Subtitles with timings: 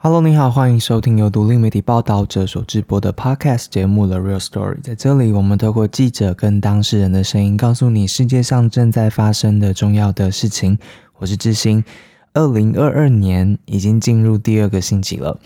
[0.00, 4.76] Hello，你好，欢迎收听由独立媒体报道者所制播的 Podcast 节目《The Real Story》。
[4.80, 10.78] 在这里，我们透过记者跟当事人的声音，告诉你世界上正在发生的重要的事情。
[11.18, 11.82] 我是志兴。
[12.32, 15.36] 二零二二年已经进入第二个星期了，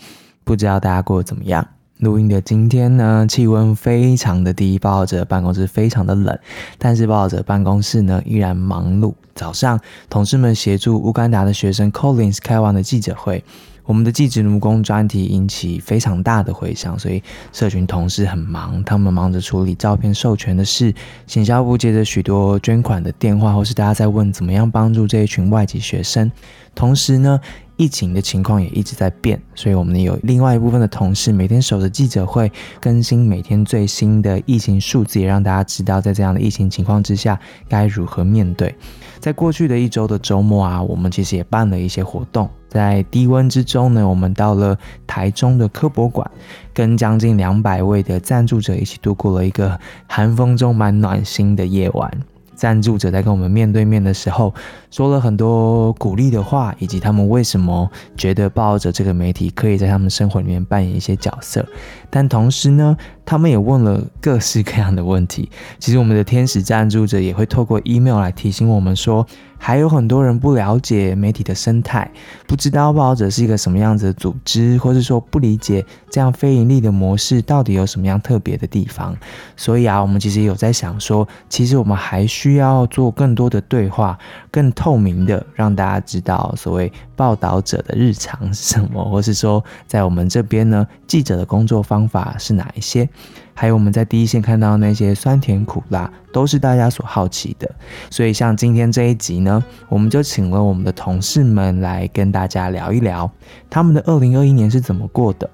[0.43, 1.67] 不知道大家过得怎么样？
[1.97, 6.37] 录音的今天呢，气温非常的低，报道者办公室非常的冷，
[6.77, 9.15] 但是报道者办公室呢依然忙碌。
[9.33, 9.79] 早上，
[10.11, 13.43] 同事们协助乌干达的学生 Collins 开完了记者会。
[13.85, 20.93] 我们的寄职奴工专题引起非常大的回响，所以社群同事很忙，他们忙着处理照片授权的事。
[21.27, 26.31] 行销部接着许多捐款的电话，或是大家在问怎么样帮助这一群外籍学生。
[26.75, 27.39] 同时呢，
[27.75, 38.73] 疫情的情况也一直在变，所以我们有另外一部分的同事每天守着记者会，更新每天最新的疫情数字，也让大家知道在这样的疫情情况之下该如何面对。
[39.19, 42.49] 在过去的一周的周末啊，我们其实也办了一些活动。
[42.67, 46.29] 在低温之中呢，我们到了台中的科博馆，
[46.73, 52.11] 跟将近两百位的赞助者一起度过了一个寒风中蛮暖心的夜晚。
[52.55, 54.53] 赞助者在跟我们面对面的时候，
[54.91, 61.65] 说了很多鼓励的话，以及他们为什么觉得报者这个媒体可以在他们生活里面扮演一些角色。
[62.09, 62.95] 但同时呢，
[63.25, 65.49] 他们也问了各式各样的问题。
[65.79, 69.25] 其实我们的天使赞助者也会透过 email 来提醒我们说。
[69.65, 72.11] 还有很多人不了解媒体的生态，
[72.45, 79.15] 不知道报道者是一个什么样子的组织，或是说不理解这样非盈利的模式到底有什么样特别的地方。
[79.55, 84.19] 所以啊，我们其实有在想说，其实我们还需要做更多的对话，
[84.51, 93.07] 更透明的让大家知道所谓报道者的日常是什么，或是说在我们这边呢，记者的工作方法是哪一些。
[93.53, 97.69] 还有我们在第一线看到那些酸甜苦辣，都是大家所好奇的。
[98.09, 103.29] 所以像今天这一集呢，我们就请了我们的同事们来跟大家聊一聊
[103.69, 105.49] 他们的二零二一年是怎么过的。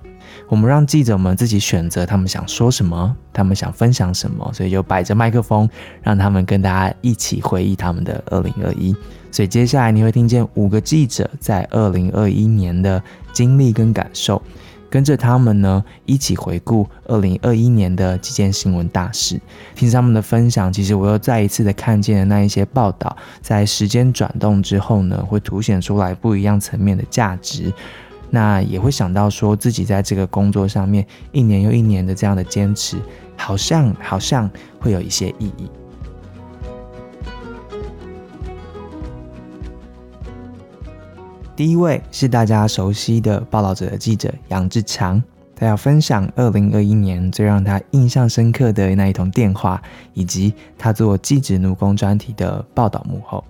[0.48, 5.68] 我们让记者们自己选择他们想说什么，他们想分享什么，所以就摆着麦克风，
[6.02, 8.96] 让他们跟大家一起回忆他们的二零二一。
[9.32, 13.02] 所以接下来你会听见五个记者在二零二一年的
[13.34, 14.42] 经历跟感受。
[14.90, 19.40] 跟着他们呢，一起回顾二零二一年的几件新闻大事，
[19.76, 20.74] 听他们的分享。
[20.74, 27.72] 其实我又再一次的看见了那一些报道，在时间转动之后呢，会凸显出来不一样层面的价值。
[28.32, 32.98] 那也会想到说自己在这个工作上面一年又一年的这样的坚持，
[33.36, 35.70] 好像好像会有一些意义。
[41.60, 45.22] 第一位是大家熟悉的报道者的记者杨志强，
[45.54, 49.82] 他要分享二零二一年最让他印象深刻的那一通电话，
[50.14, 53.44] 以及他做记者奴工专题的报道幕后。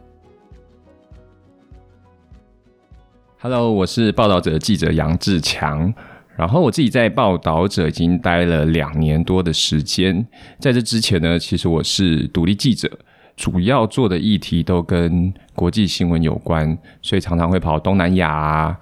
[3.40, 5.94] Hello，我是报道者记者杨志强，
[6.36, 10.26] 然后我自己在报道者已经待了两年多的时间，
[10.60, 12.90] 在这之前呢，其实我是独立记者。
[13.40, 18.78] 主要做的议题都跟国际新闻有关，所以常常会跑东南亚、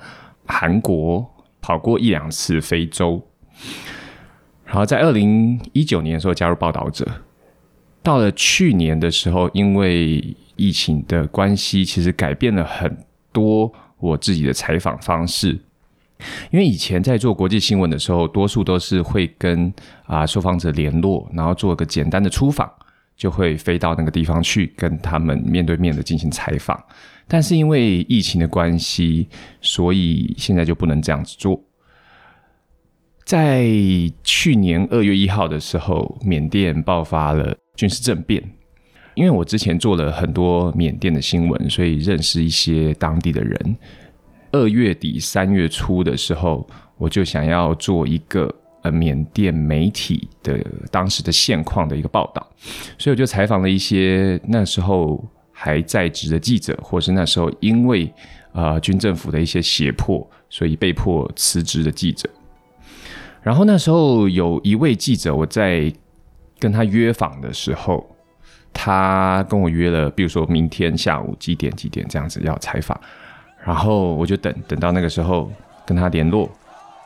[0.47, 1.23] 韩国，
[1.61, 3.21] 跑过一两次非洲。
[4.65, 7.07] 然后在二零一九年的时候加入报道者，
[8.01, 15.59] 到了去年的时候，因为疫情的关系，其实改变了很多我自己的采访方式。
[16.49, 19.71] 因为以前在做国际新闻的时候，多数都是会跟
[20.07, 22.67] 啊受访者联络，然后做个简单的出访。
[23.17, 26.79] 就会飞到那个地方去跟他们面对面的进行采访，
[27.27, 29.27] 但是因为疫情的关系，
[29.59, 31.59] 所以现在就不能这样子做。
[33.25, 33.65] 在
[34.23, 38.41] 去年二月一号的时候，缅甸爆发了军事政变。
[39.15, 43.75] 因为我之前做了很多缅甸的新闻，所以认识一些当地的人。
[44.51, 48.53] 二月底三月初的时候，我就想要做一个。
[48.83, 50.59] 呃缅甸媒体的
[50.91, 52.45] 当时的现况的一个报道，
[52.97, 58.11] 所以我就采访了一些那时候还在职的记者，或是那时候因为
[58.51, 62.29] 啊军政府的一些胁迫，所以被迫辞职的记者。
[63.41, 65.91] 然后那时候有一位记者，我在
[66.59, 68.05] 跟他约访的时候，
[68.73, 72.99] 他跟我约了，比如说明天下午几点几点这样子要采访，
[73.63, 75.51] 然后我就等等到那个时候
[75.85, 76.49] 跟他联络。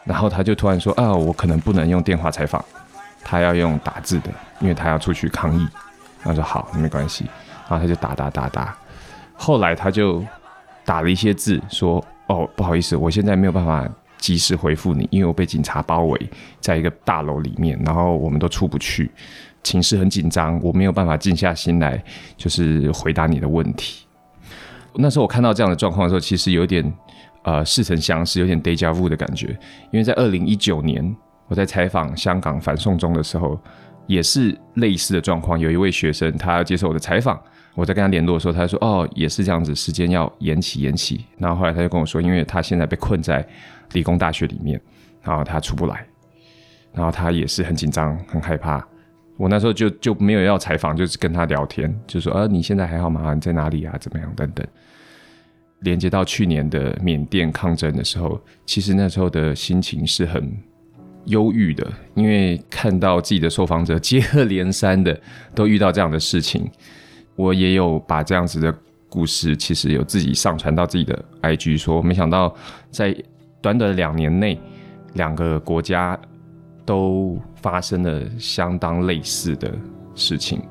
[0.03, 2.63] 然后他就突然说：“啊，我可能不能用电话采访，
[3.23, 5.67] 他要用打字的，因为他要出去抗议。”
[6.23, 7.25] 他说：“好，没关系。”
[7.69, 8.75] 然后他就打打打打。
[9.35, 10.23] 后来他就
[10.85, 13.87] 打了一些字，说：“哦，不好意思，我现在没有办法
[14.17, 19.09] 及时回复你，因为我被警察包围在一个大楼里面，然后我们都出不去，
[19.63, 22.03] 情势很紧张，我没有办法静下心来，
[22.37, 24.05] 就是回答你的问题。”
[24.95, 26.83] 那时候我看到这样的状况的时候，其实有点
[27.43, 29.47] 呃似曾相识，有点 deja vu 的感觉。
[29.91, 31.15] 因为在二零一九年，
[31.47, 33.59] 我在采访香港反送中的时候，
[34.07, 35.59] 也是类似的状况。
[35.59, 37.39] 有一位学生他要接受我的采访，
[37.75, 43.45] 我在跟他联络的时候，他说：“哦，也是这样子，时间要延期延期。”然后后来他就跟我说，因为他现在被困在
[43.93, 44.79] 理工大学里面，
[45.21, 46.05] 然后他出不来，
[46.93, 48.85] 然后他也是很紧张、很害怕。
[49.37, 53.33] 我那时候就就没有要采访，就是跟他聊天，就说：“呃，你现在还好吗？
[53.33, 53.97] 你在哪里啊？
[53.99, 54.31] 怎么样？
[54.35, 54.65] 等等。”
[55.81, 60.51] 连接到去年的缅甸抗争的时候，其实那时候的心情是很
[61.25, 65.19] 忧郁的，因为看到自己的受访者接二连三的
[65.53, 66.69] 都遇到这样的事情，
[67.35, 68.75] 我也有把这样子的
[69.09, 72.55] 故事，其实有自己上传到自己的 IG，说没想到
[72.89, 73.15] 在
[73.61, 74.59] 短短两年内，
[75.13, 76.19] 两个国家
[76.85, 79.71] 都发生了相当类似的
[80.15, 80.61] 事情。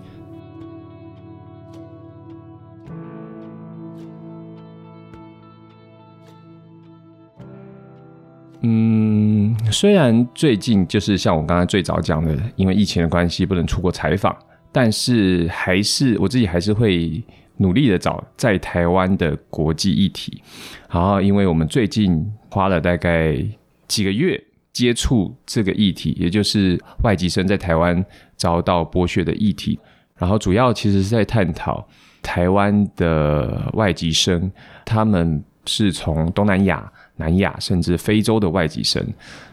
[8.62, 14.36] 嗯，虽然最近就是像我刚才最早讲的，因为疫情的关系不能出国采访，
[14.70, 17.22] 但是还是我自己还是会
[17.56, 20.42] 努力的找在台湾的国际议题。
[20.90, 23.42] 然后，因为我们最近花了大概
[23.88, 24.38] 几个月
[24.74, 28.04] 接触这个议题，也就是外籍生在台湾
[28.36, 29.78] 遭到剥削的议题，
[30.16, 31.88] 然后主要其实是在探讨
[32.20, 34.52] 台湾的外籍生，
[34.84, 36.92] 他们是从东南亚。
[37.20, 39.06] 南亚甚至非洲的外籍生，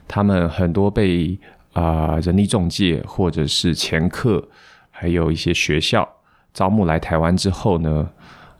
[0.07, 1.37] 他们很多被
[1.73, 4.43] 啊人力中介或者是前客，
[4.89, 6.07] 还有一些学校
[6.53, 8.09] 招募来台湾之后呢，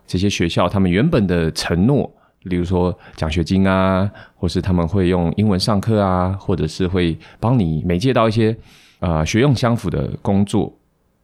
[0.06, 2.14] 这些学校他们原本的承诺，
[2.44, 8.56] 例如说奖学金啊，或是他们会用英文上课啊，或者是会帮你媒介到一些
[9.00, 10.72] 啊学用相符的工作，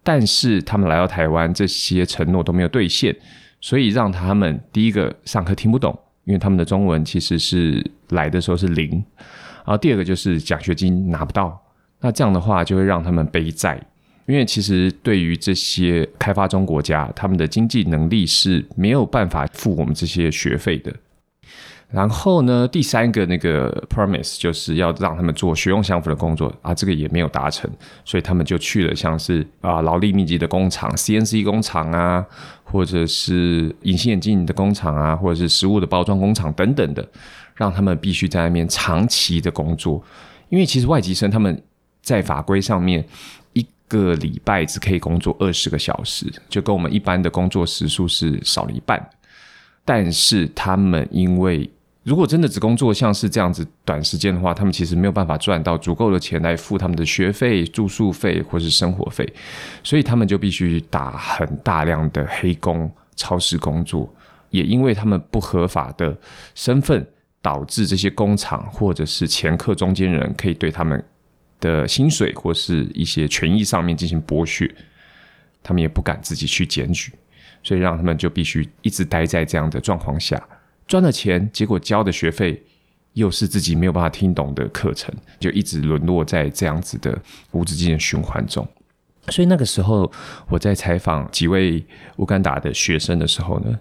[0.02, 3.16] 但是他们来到台湾，这些承诺都没有兑现，
[3.62, 5.98] 所以让他们第一个上课听不懂。
[6.25, 11.62] 因为他们的中文其实是来的时候是零，然后第二个就是奖学金拿不到，
[12.00, 13.81] 那这样的话就会让他们背债。
[14.25, 20.94] 因为其实对于这些开发中国家，他们的经济能力是没有办法付我们这些学费的。
[21.94, 27.69] 然后呢，第三个那个 promise 就是要让他们做学用相符的工作啊，这个也没有达成，
[28.04, 32.25] 所以他们就去了像是啊劳力密集的工厂，CNC 工厂啊，
[32.63, 37.07] 或者是隐形眼镜的工厂啊，或者是食物的包装工厂等等的，
[37.54, 40.04] 让他们必须在那边长期的工作。
[40.50, 41.62] 因为其实外籍生他们
[42.01, 43.06] 在法规上面
[43.54, 49.07] 一个礼拜只可以工作二十个小时，就跟我们一般的工作时数是少了一半。
[49.86, 51.69] 但是他们因为
[52.04, 59.28] 如果真的只工作像是这样子短时间的话，他们其实没有办法赚到足够的钱来付他们的学费、住宿费或是生活费，
[59.84, 64.14] 所以他们就必须打很大量的黑工、超时工作。
[64.50, 66.16] 也因为他们不合法的
[66.54, 67.08] 身份，
[67.42, 71.04] 导致这些工厂或者是前客中间人可以对他们
[71.60, 74.70] 的薪水或是一些权益上面进行剥削，
[75.64, 77.14] 他们也不敢自己去检举，
[77.64, 80.46] 所以让他们就必须一直待在这样的状况下。
[80.88, 82.62] 赚了钱，结果交的学费
[83.14, 87.18] 又是自己没有办法听懂的课程，就一直沦落在这样子的
[87.52, 88.68] 无止境的循环中。
[89.30, 90.12] 所以那个时候，
[90.50, 91.84] 我在采访几位
[92.18, 93.80] 乌干达的学生的时候呢，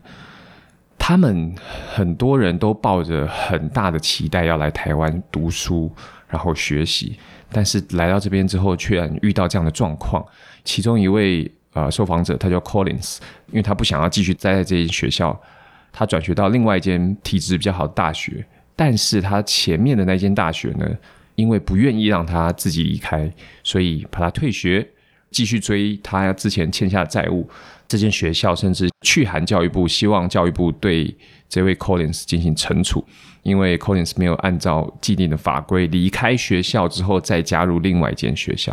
[0.96, 1.52] 他们
[1.92, 5.90] 很多人都抱着很大的期待要来台湾读书，
[6.28, 7.18] 然后学习，
[7.50, 10.24] 但是来到这边之后，却遇到这样的状况。
[10.64, 13.18] 其中一位呃受访者，他叫 Collins，
[13.48, 15.36] 因为他不想要继续待在这间学校。
[15.92, 18.44] 他转学到另外一间体质比较好的大学，
[18.74, 20.88] 但是他前面的那间大学呢，
[21.34, 23.30] 因为不愿意让他自己离开，
[23.62, 24.88] 所以把他退学，
[25.30, 27.46] 继续追他之前欠下的债务。
[27.86, 31.14] 这间学校甚至去函教育部，希望教育部对
[31.46, 33.04] 这位 Collins 进行惩处，
[33.42, 38.72] 因为 Collins 没有按照既定的法规离开学校之后再加入另外一间学校，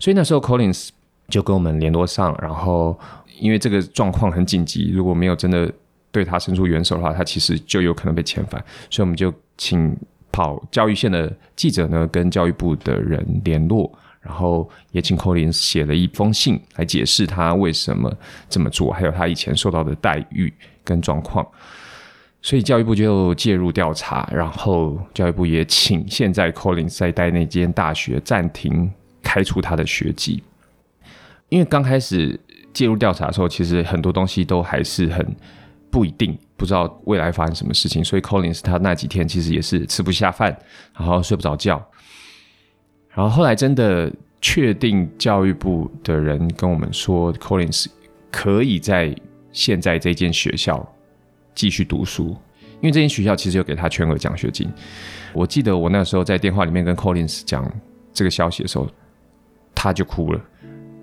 [0.00, 0.88] 所以那时候 Collins
[1.28, 2.98] 就跟我们联络上，然后
[3.38, 5.72] 因为这个状况很紧急，如果没有真的。
[6.16, 8.58] 对他伸出援手的话，他其实就有可能被遣返，
[8.88, 9.94] 所以我们就请
[10.32, 13.92] 跑教育线的记者呢，跟教育部的人联络，
[14.22, 18.10] 然后也请 Colin 写了一封信来解释他为什么
[18.48, 20.50] 这么做，还有他以前受到的待遇
[20.82, 21.46] 跟状况。
[22.40, 28.90] 所以教育部就介入调查，然后教育部也请现在 Colin 在待那间大学暂停
[29.22, 30.42] 开除他的学籍，
[31.50, 32.40] 因为刚开始
[32.72, 35.36] 介入调查的时候，其实很多东西都还是很。
[35.96, 40.54] 不一定不知道未来发生什么事情，所以 Collins 他那几天其实也是吃不下饭，
[40.94, 41.82] 然后睡不着觉。
[43.14, 44.12] 然后后来真的
[44.42, 47.86] 确定教育部的人跟我们说，Collins
[48.30, 49.16] 可以在
[49.52, 50.86] 现在这间学校
[51.54, 52.36] 继续读书，
[52.74, 54.70] 因为这间学校其实有给他全额奖学金。
[55.32, 57.66] 我记得我那时候在电话里面跟 Collins 讲
[58.12, 58.86] 这个消息的时候，
[59.74, 60.40] 他就哭了。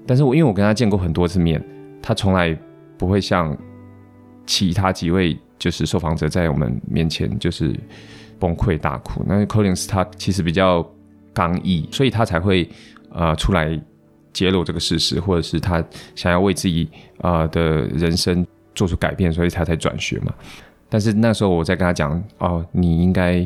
[0.05, 1.59] 但是我因为我跟他见过很多次面，
[1.99, 2.55] 他从来
[2.95, 3.57] 不会像
[4.45, 7.73] 其他几位就是受访者在我们面前就是
[8.39, 9.23] 崩溃大哭。
[9.25, 10.87] 那 Collins 他其实比较
[11.33, 12.69] 刚毅，所以他才会
[13.11, 13.79] 呃出来
[14.31, 15.83] 揭露这个事实，或者是他
[16.15, 18.45] 想要为自己呃的人生
[18.75, 20.33] 做出改变，所以他才转学嘛。
[20.89, 23.39] 但是那时候我在跟他讲哦，你应该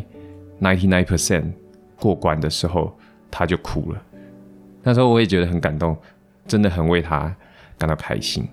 [0.59, 1.45] ninety nine percent
[1.99, 2.97] 过关的时候，
[3.31, 4.01] 他就哭了。
[4.83, 5.97] 那时候我也觉得很感动。
[6.47, 7.35] 真的很为他
[7.77, 8.47] 感到开心。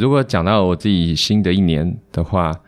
[0.00, 2.58] 如果讲到我自己新的一年的话，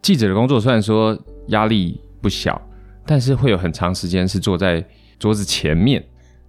[0.00, 1.16] 记者的工作虽然说
[1.48, 2.60] 压力不小，
[3.04, 4.82] 但是会有很长时间是坐在
[5.18, 6.02] 桌子前面，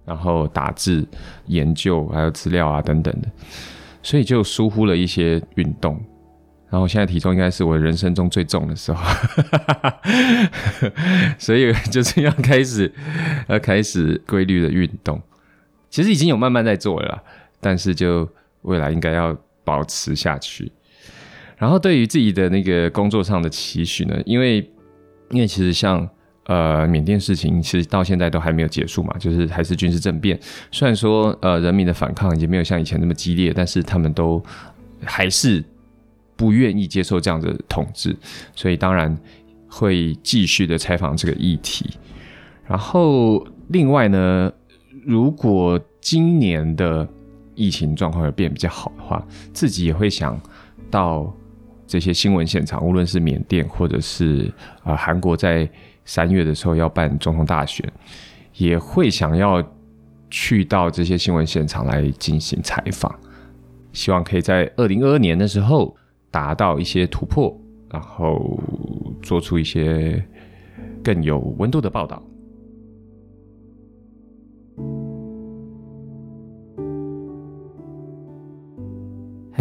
[0.06, 1.06] 然后打字、
[1.48, 3.28] 研究还有资料啊等等的，
[4.02, 6.02] 所以就疏忽了一些运动。
[6.70, 9.04] 然后现在体重应该是我人生中最重的时候，
[11.38, 12.90] 所以就是要开始
[13.48, 15.20] 要开始规律的运动。
[15.90, 17.22] 其实已经有慢慢在做了，
[17.60, 18.26] 但是就
[18.62, 20.70] 未来应该要保持下去。
[21.56, 24.58] 然后对于自己的那个工作上的期许呢，因为
[25.30, 26.08] 因为其实像
[26.46, 30.38] 呃缅甸事情，其实到现在都还没有结束嘛，就是还是军事政变。
[30.70, 34.42] 虽然说呃人民的反抗已经没有像以前那么激烈，但是他们都
[35.04, 35.64] 还是。
[36.34, 38.16] 不愿意接受这样的统治，
[38.56, 39.16] 所以当然
[39.68, 41.88] 会继续的采访这个议题。
[42.66, 44.50] 然后另外呢，
[45.04, 47.06] 如果今年的
[47.54, 50.40] 疫情状况有变比较好的话，自己也会想
[50.90, 51.32] 到
[51.86, 55.68] 这些新闻现场，无论是缅甸或者是啊韩国，在
[56.04, 57.90] 三月的时候要办总统大选，
[58.56, 59.62] 也会想要
[60.30, 63.14] 去到这些新闻现场来进行采访，
[63.92, 65.96] 希望可以在二零二二年的时候。
[66.32, 67.54] 达到一些突破，
[67.90, 68.58] 然后
[69.20, 70.24] 做出一些
[71.04, 72.22] 更有温度的报道。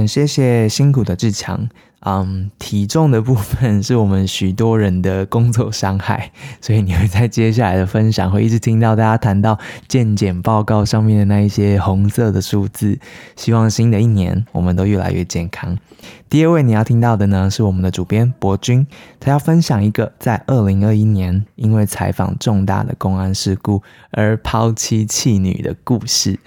[0.07, 1.69] 谢谢辛苦的志强。
[2.03, 12.97] 嗯，体重的部分是我们许多人的工作伤害，所以你会在接下来的分享会一直听到大家谈到健检报告上面的那一些红色的数字。
[13.35, 15.77] 希望新的一年我们都越来越健康。
[16.27, 18.87] 第二位你要听到的呢，是我们的主编博君，
[19.19, 26.39] 他要分享一个在二零二一年因为采访重大的公安事故而抛妻弃女的故事。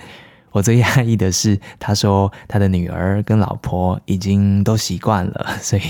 [0.54, 5.82] 我最讶异的是，他说他的女儿跟老婆已经都习惯了， 所以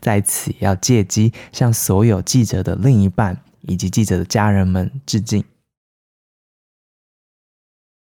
[0.00, 5.42] 在此要借机向所有记者的另一半以及记者的家人们致敬。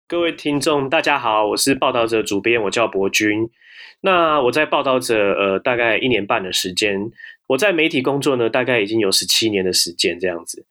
[0.08, 3.50] 各位听众，大家好，我是报道者主编，我叫博君。
[4.00, 7.10] 那我在报道者呃大概一年半的时间，
[7.48, 10.64] 我在媒体工作呢，大概已经有十七年的时间这样子。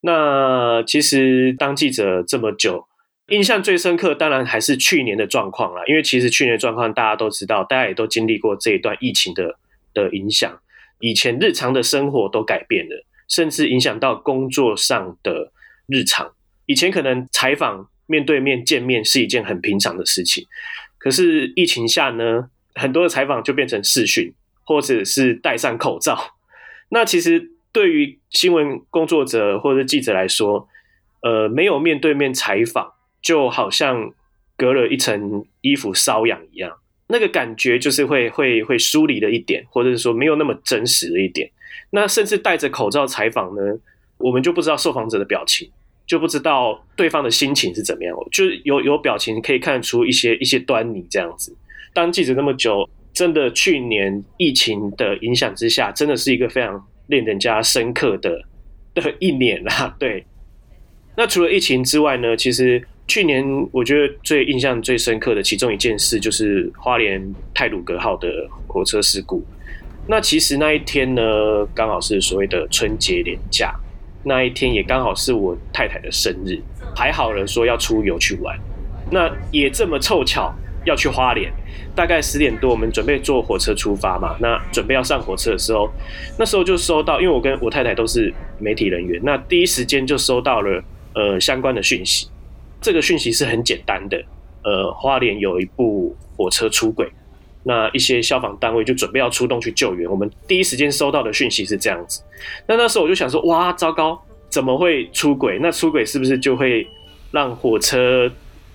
[0.00, 2.86] 那其实当记者这么久。
[3.30, 5.86] 印象最深刻，当然还是去年的状况了。
[5.86, 9.56] 因为其实去年的状况大家都知道，大家也都经历过这一段疫情的
[9.94, 10.60] 的影响。
[10.98, 15.52] 以前日常的生活都改变了，甚至影响到工作上的
[15.86, 16.32] 日常。
[16.66, 20.44] 以前可能采访面对面见面是一件很平常的事情，
[20.98, 24.34] 可是疫情下呢，很多的采访就变成视讯，
[24.64, 26.34] 或者是戴上口罩。
[26.90, 30.68] 那其实对于新闻工作者或者记者来说，
[31.22, 32.94] 呃，没有面对面采访。
[33.22, 34.12] 就好像
[34.56, 36.76] 隔了一层衣服瘙痒一样，
[37.08, 41.50] 那个感觉就是会会会疏离了一点，或者是说没有那么真实了一点。
[41.90, 43.62] 那甚至戴着口罩采访呢，
[44.18, 45.70] 我们就不知道受访者的表情，
[46.06, 48.14] 就不知道对方的心情是怎么样。
[48.30, 51.56] 就有有表情可以看出一些一些端倪这样子。
[51.92, 58.44] 当记者那么久，真的去年疫情的影响之下，真的是一个非常令人家深刻的
[58.94, 59.96] 的一年啊。
[59.98, 60.24] 对。
[61.16, 62.86] 那除了疫情之外呢，其实。
[63.10, 67.20] 去年我觉得最印象最深刻的其中一件事，就是花莲
[67.52, 68.28] 泰鲁格号的
[68.68, 69.44] 火车事故。
[70.06, 73.74] 那其实那一天呢，刚好是所谓的春节连假，
[74.22, 76.56] 那一天也刚好是我太太的生日，
[76.94, 78.56] 排好了说要出游去玩。
[79.10, 81.52] 那也这么凑巧要去花莲，
[81.96, 84.36] 大概十点多，我们准备坐火车出发嘛。
[84.38, 85.90] 那准备要上火车的时候，
[86.38, 90.80] 那时候就收到，因为我跟我太太都是媒体人员，那第一时间就收到了
[91.14, 92.28] 呃相关的讯息。
[92.80, 94.22] 这个讯息是很简单的，
[94.64, 97.08] 呃，花莲有一部火车出轨，
[97.64, 100.10] 那一些消防单位就准备要出动去救援。
[100.10, 102.22] 我们第一时间收到的讯息是这样子，
[102.66, 105.58] 那那时候我就想说，哇，糟糕，怎么会出轨？
[105.60, 106.86] 那出轨是不是就会
[107.30, 108.30] 让火车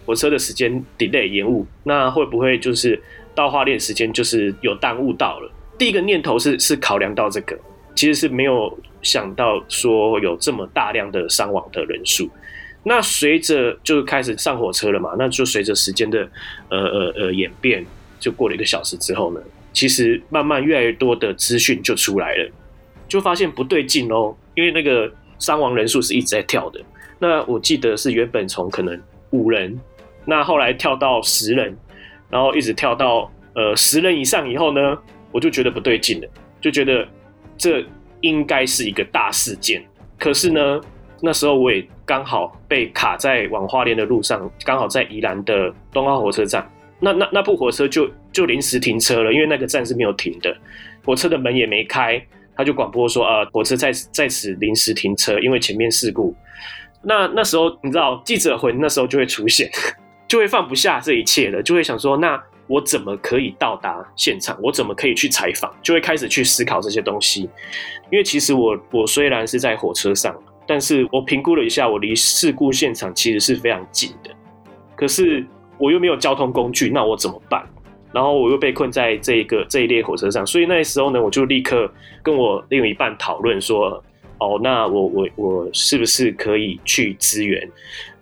[0.06, 1.66] 火车的时间 delay 延误？
[1.84, 3.02] 那会不会就是
[3.34, 5.52] 到花莲时间就是有耽误到了？
[5.78, 7.58] 第一个念头是是考量到这个，
[7.96, 12.30] 其实是没有想到说有这么大量的伤亡的人数。
[12.88, 16.30] 那随着就开始上火车了嘛，那就随着时间的
[16.70, 17.84] 呃呃呃演变，
[18.20, 19.42] 就过了一个小时之后呢，
[19.74, 22.52] 其实慢慢越来越多的资讯就出来了，
[23.08, 26.80] 就发现不对劲哦，因为那个伤亡人数是一直在跳的。
[27.18, 29.02] 那我记得是原本从可能
[29.32, 29.80] 五人，
[30.24, 31.76] 那后来跳到十人，
[32.30, 34.96] 然后一直跳到呃十人以上以后呢，
[35.32, 36.28] 我就觉得不对劲了，
[36.62, 37.08] 就觉得
[37.58, 37.84] 这
[38.22, 39.84] 应该是一个大事件。
[40.20, 40.80] 可是呢，
[41.22, 46.70] 那时候我也刚好被卡在往花莲的路上，刚好在宜兰的东澳火车站，
[47.00, 50.56] 那那那部火车就就临时停车了，因为那个站是没有停的，
[51.04, 52.22] 火车的门也没开，
[52.56, 56.36] 他就广播说啊，火车在在此临时停车，因为前面事故。
[57.02, 59.70] 那那时候你知道记者魂那时候就会出现，
[60.28, 64.58] 就会放不下这一切了，就会想说，那我怎么可以到达现场？
[64.62, 65.72] 我怎么可以去采访？
[65.84, 67.42] 就会开始去思考这些东西。
[68.12, 74.32] 因为其实我我虽然是在火车上，但是我评估了一下，我离事故现场其实是非常近的。
[74.96, 75.46] 可是
[75.78, 77.64] 我又没有交通工具，那我怎么办？
[78.12, 81.92] 然后我又被困在这一个这一列火车上，所以那时候呢，我就立刻
[82.24, 84.04] 跟我另一半讨论说。
[84.38, 87.72] 哦，那我我我是不是可以去支援？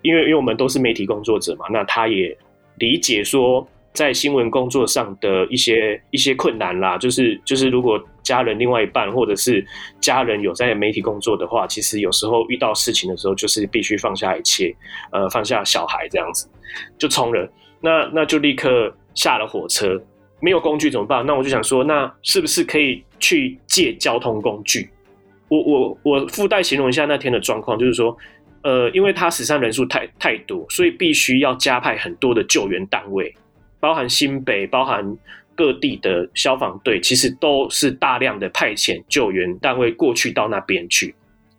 [0.03, 2.37] 因为因为我们都是媒体工作者嘛，那他也
[2.77, 9.65] 理解说在新闻工作上的一些一些困难啦，就是就是如果家人另外一半或者是
[10.01, 14.75] 家人有在媒体工作的话，其实有时候遇到事情的时候，就是必须放下一切，
[15.11, 16.49] 呃，放下小孩这样子
[16.97, 17.47] 就冲了。
[17.79, 20.01] 那那就立刻下了火车，
[20.39, 21.25] 没有工具怎么办？
[21.25, 24.89] 那我就想说，那是不是可以去借交通工具？
[25.49, 28.17] 我我我附带形容一下那天的状况，就是说，
[28.63, 33.35] 呃，因为他死伤人数太太多，所以必须要加派很多的救援单位，
[33.83, 35.17] 包含新北，包含
[35.53, 41.13] 各地的消防队，其实都是大量的派遣救援单位过去到那边去。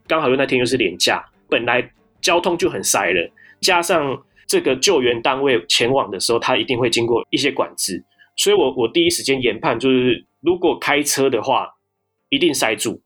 [0.06, 1.86] 刚好又那天又是连假，本来
[2.22, 8.02] 交通就很塞了，加上这个救援单位前往的时候，他一定会经过一些管制，
[8.37, 11.74] 所以我我第一时间研判就是，如果开车的话，
[12.30, 13.02] 一定塞住。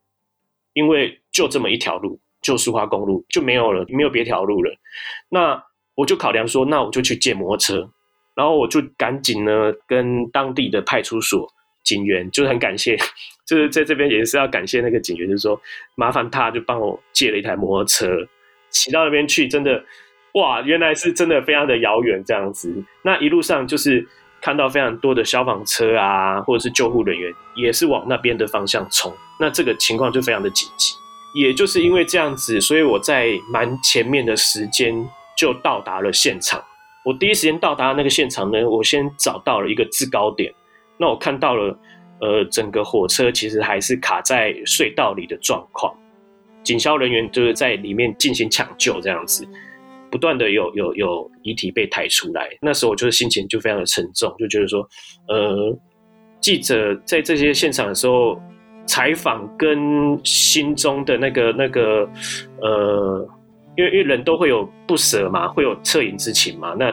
[0.74, 4.72] 因为就这么一条路，就苏花公路就没有了，没有别条路了。
[5.28, 5.60] 那
[5.96, 7.90] 我就考量说，那我就去借摩托车，
[8.38, 12.96] 然后我就赶紧呢跟当地的派出所警员，就是很感谢，
[13.44, 15.60] 就是在这边也是要感谢那个警员，就是说
[15.96, 18.06] 麻烦他就帮我借了一台摩托车，
[18.70, 19.82] 骑到那边去，真的
[20.34, 22.72] 哇，原来是真的非常的遥远这样子。
[23.02, 24.06] 那一路上就是
[24.40, 29.12] 看到非常多的消防车啊，或者是救护人员，也是往那边的方向冲。
[29.40, 30.94] 那这个情况就非常的紧急，
[31.34, 34.94] 也就是因为这样子，所以我在蛮前面的时间
[35.36, 36.62] 就到达了现场。
[37.08, 40.52] 我第一时间到达那个现场呢，我先找到了一个制高点。
[40.98, 41.74] 那我看到了，
[42.20, 45.90] 呃，整个火车其实还是卡在隧道里的状况，
[46.62, 49.48] 警消人员就是在里面进行抢救，这样子，
[50.10, 52.46] 不断的有有有遗体被抬出来。
[52.60, 54.86] 那时候我就是心情就非常的沉重，就觉得说，
[55.28, 55.74] 呃，
[56.42, 58.38] 记者在这些现场的时候。
[58.90, 62.08] 采访跟心中的那个那个
[62.62, 63.28] 呃，
[63.78, 66.74] 因为因为人都会有不舍嘛，会有恻隐之情嘛。
[66.74, 66.92] 那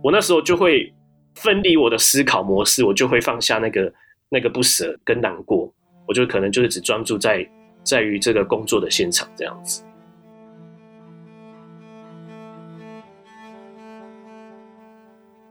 [0.00, 0.94] 我那时候就会
[1.34, 3.92] 分离我的思考模式，我就会放下那个
[4.28, 5.68] 那个不舍跟难过，
[6.06, 7.44] 我就可能就是只专注在
[7.82, 9.84] 在于这个工作的现场这样子。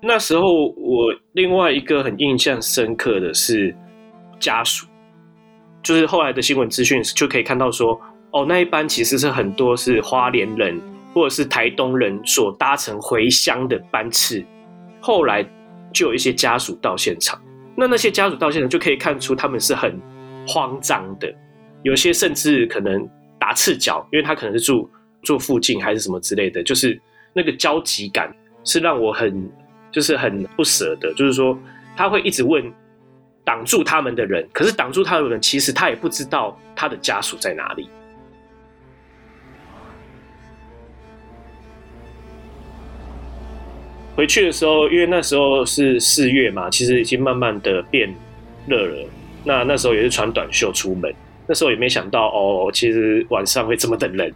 [0.02, 0.43] 那时候
[0.78, 3.76] 我另外一个很印象深刻的是
[4.39, 4.88] 家属。
[5.82, 7.99] 就是后来的新闻资讯就可以看到说，
[8.33, 10.81] 哦，那一班其实是很多是花莲人
[11.13, 14.43] 或者是台东人所搭乘回乡的班次。
[14.99, 15.47] 后来
[15.93, 17.39] 就有一些家属到现场，
[17.77, 19.97] 那那些家属到现场就可以看出他们是很
[20.47, 21.33] 慌张的，
[21.83, 23.07] 有些甚至可能
[23.39, 24.89] 打赤脚，因为他可能是住
[25.21, 26.99] 住附近还是什么之类的，就是
[27.33, 28.29] 那个焦急感
[28.63, 29.49] 是让我很
[29.91, 31.57] 就是很不舍的，就是说
[31.95, 32.63] 他会一直问。
[33.45, 37.89] 挡住他们的人，可是挡住他的人，其实他也不知道他的家属在哪里。
[44.15, 48.13] 回去的时候，因为那时候是四月嘛，其实已经慢慢的变
[48.67, 49.08] 热了。
[49.43, 51.13] 那那时候也是穿短袖出门，
[51.47, 54.32] 那时候也没想到哦，其实晚上会这么的冷。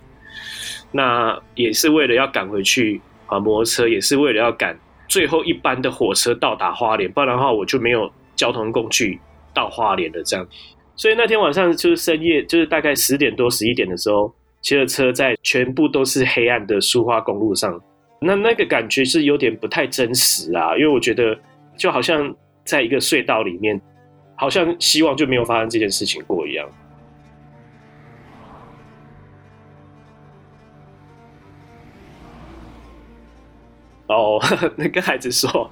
[0.92, 8.12] 那也是为了要赶回去啊，摩托车也是为了要赶最后一班的火车到达花莲，不然的话我就没有。
[8.38, 9.20] 交通工具
[9.52, 10.48] 到花莲的这样，
[10.96, 17.82] 所以那天晚上就是深夜，就是大概十点多、十一点的时候，骑着车在全部都是黑暗的苏花公路上，
[18.20, 21.38] 那那个感觉是有点不太真实啊，因为我觉得
[21.78, 23.80] 就好像在一个隧道里面，
[24.36, 26.68] 好像希望就没有发生这件事情过一样。
[34.08, 34.40] 哦，
[34.78, 35.70] 那跟孩子说，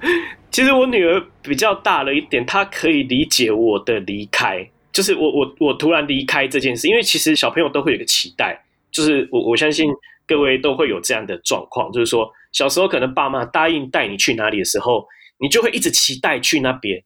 [0.50, 9.90] 其实我女儿比较大了一点，她可以理解我的离开，就是我我我突然离开这件事，因为其实小朋友都会有个期待，就是我我相信
[10.26, 15.06] 各位都会有这样的状况，就是说小时候可能爸妈答应带你去哪里的时候，
[15.38, 17.02] 你就会一直期待去那边。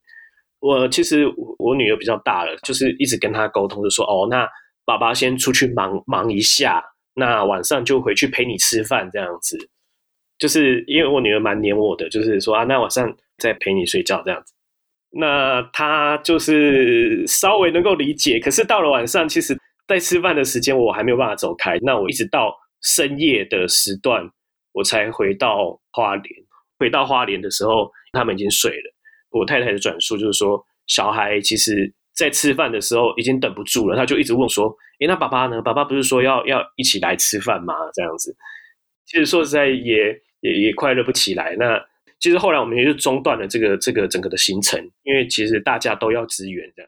[0.60, 1.26] 我其实
[1.58, 4.48] 我女儿比较大了，就是一直跟她沟通，就说哦，那
[4.84, 6.82] 爸爸先出去忙忙一下，
[7.14, 9.56] 那晚上就回去陪你吃饭这样子。
[10.38, 14.52] 就是因为我女儿蛮黏我的，就是说啊，那晚上再陪你睡觉这样子。
[15.12, 21.78] 那她就是稍微能够理解，可是到了晚上，其实在吃饭的时间我还没有办法走开。
[21.82, 24.30] 那我一直到深夜的时段，
[24.72, 26.34] 我才回到花莲。
[26.78, 28.94] 回到花莲的时候，他们已经睡了。
[29.30, 35.60] 我太太的转述就是说，小孩其实在吃饭的时候已经等不住了，他就一直问说：“诶，那爸爸呢？
[35.62, 38.36] 爸爸不是说要要一起来吃饭吗？”这样子，
[39.06, 40.20] 其实说实在也。
[40.42, 41.54] 也也快乐不起来。
[41.58, 41.78] 那
[42.18, 46.82] 其实后来我们也就中断了这个这个整个的行程，因为其实大家都要支援的。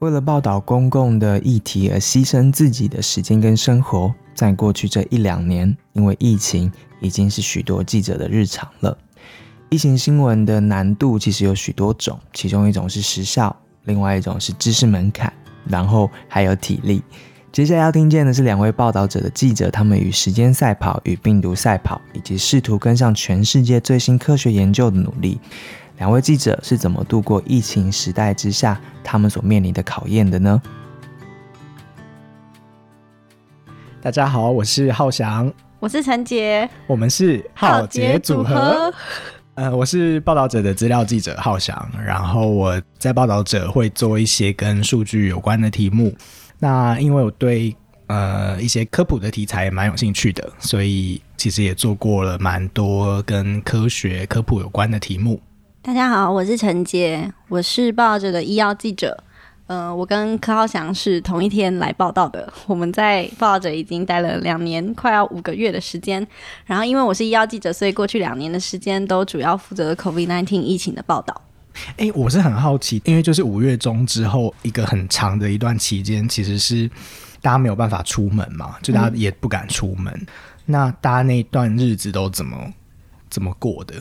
[0.00, 8.96] 为了报道公共的议题而牺牲自己的时间跟生活，在过去这一两年，因为疫情，已经是许多记者的日常了。
[9.70, 13.54] 疫情新闻的难度其实有许多种，其中一种是时效，
[13.86, 15.32] 另外一种是知识门槛，
[15.66, 17.02] 然后还有体力。
[17.50, 25.40] 接下来要听见的是两位报道者的记者，他们与时间赛跑、与病毒赛跑，以及试图跟上全世界最新科学研究的努力。
[25.98, 30.62] 两位记者是怎么度过疫情时代之下他们所面临的考验的呢？
[34.00, 38.94] 大家好，我是浩翔，我是陈杰，我们是浩杰组合。
[39.54, 46.14] 呃，我是报道者的资料记者浩翔，然后我在报道者会做一些跟数据有关的题目。
[46.60, 47.74] 那因为我对
[48.06, 55.40] 呃一些科普的题材蛮有兴趣的，所以其实也做过了蛮多跟科学科普有关的题目。
[55.88, 59.24] 大家好，我是陈杰，我是报道者的医药记者。
[59.68, 62.52] 嗯，我跟柯浩翔是同一天来报道的。
[62.66, 66.28] 我们在报道者已经待了两年，快要五个月的时间。
[66.66, 71.40] 然后，因为我是医药记者，所以过去两年的时间都主要负责 COVID-19 疫情的报道。
[71.96, 76.86] 哎，我是很好奇，因为就是五月中之后一个很长的一段期间，其实是
[77.40, 80.26] 大家没有办法出门嘛，就大家也不敢出门。
[80.66, 82.74] 那大家那一段日子都怎么
[83.30, 83.94] 怎么过的？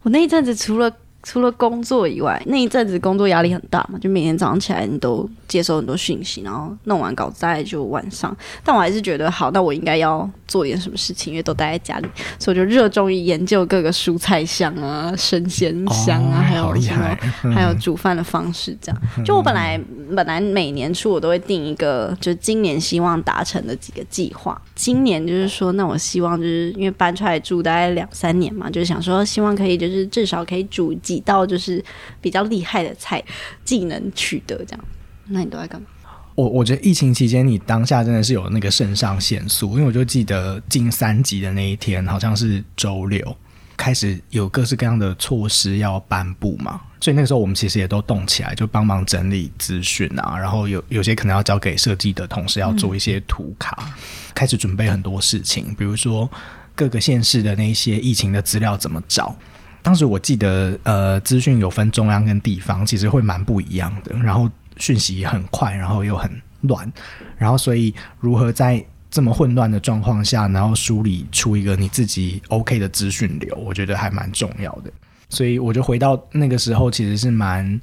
[0.00, 8.36] 我那一阵子除了除了工作以外，那一阵子工作压力很大嘛，就每天早上起来你都接收很多讯息，然后弄完稿子就晚上。
[8.62, 12.06] 但我还是觉得好，那我应该要做点什么事情，因为都待在家里，
[12.38, 18.76] 所以我就热衷于研究各个蔬菜香啊、生鲜香啊，还有什么，还有煮饭的方式。
[18.80, 19.80] 这样，就我本来
[20.14, 24.60] 本来每年初我都会定一个，就今年希望达成的几个计划。
[24.74, 31.13] 今年就是说，那我希望就是因为搬出来住大概两三年嘛，就是想说希望可以就是至少可以煮几。
[31.14, 31.82] 几道就是
[32.20, 33.22] 比较厉害的菜，
[33.64, 34.84] 技能取得这样。
[35.26, 35.86] 那你都在干嘛？
[36.34, 43.36] 我我觉得疫情期间，你当下真的是有那个肾上腺素，因为我就记得进三级的那一天，好像是周六，
[43.76, 46.80] 开始有各式各样的措施要颁布嘛。
[47.00, 53.94] 所以那个时候，我们其实也都动起来，就帮忙整理资讯啊，然后有有些可能要交给设计的同事要做一些图卡，
[54.34, 56.28] 开始准备很多事情，比如说
[56.74, 59.36] 各个县市的那些疫情的资料怎么找。
[59.84, 64.16] 当时我记得，呃，资讯有分中央跟地方，其实会蛮不一样的。
[64.16, 66.30] 然后讯息很快，然后又很
[66.62, 66.90] 乱，
[67.36, 74.90] 然后所以如何在这么混乱的状况下，然后梳理出一个你自己 OK 的资讯流，我觉得还蛮重要的。
[75.28, 77.78] 所以我就回到那个时候，其实是蛮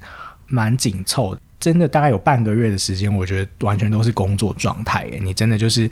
[0.47, 5.07] 蛮紧凑，真的大概有半个月的时间，我觉得完全都是工作状态。
[5.21, 5.87] 你真的就是。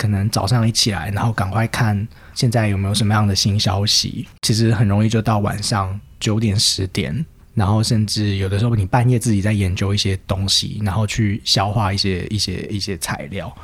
[0.00, 2.08] 可能早上一起来，然后赶快看
[2.40, 4.26] 现在有没有什么样的新消息。
[4.40, 7.14] 其实很容易就到晚上九点十点，
[7.52, 13.54] 然后甚至有的时候你半夜自己在研究一些东西，然后去消化一些一些一些材料。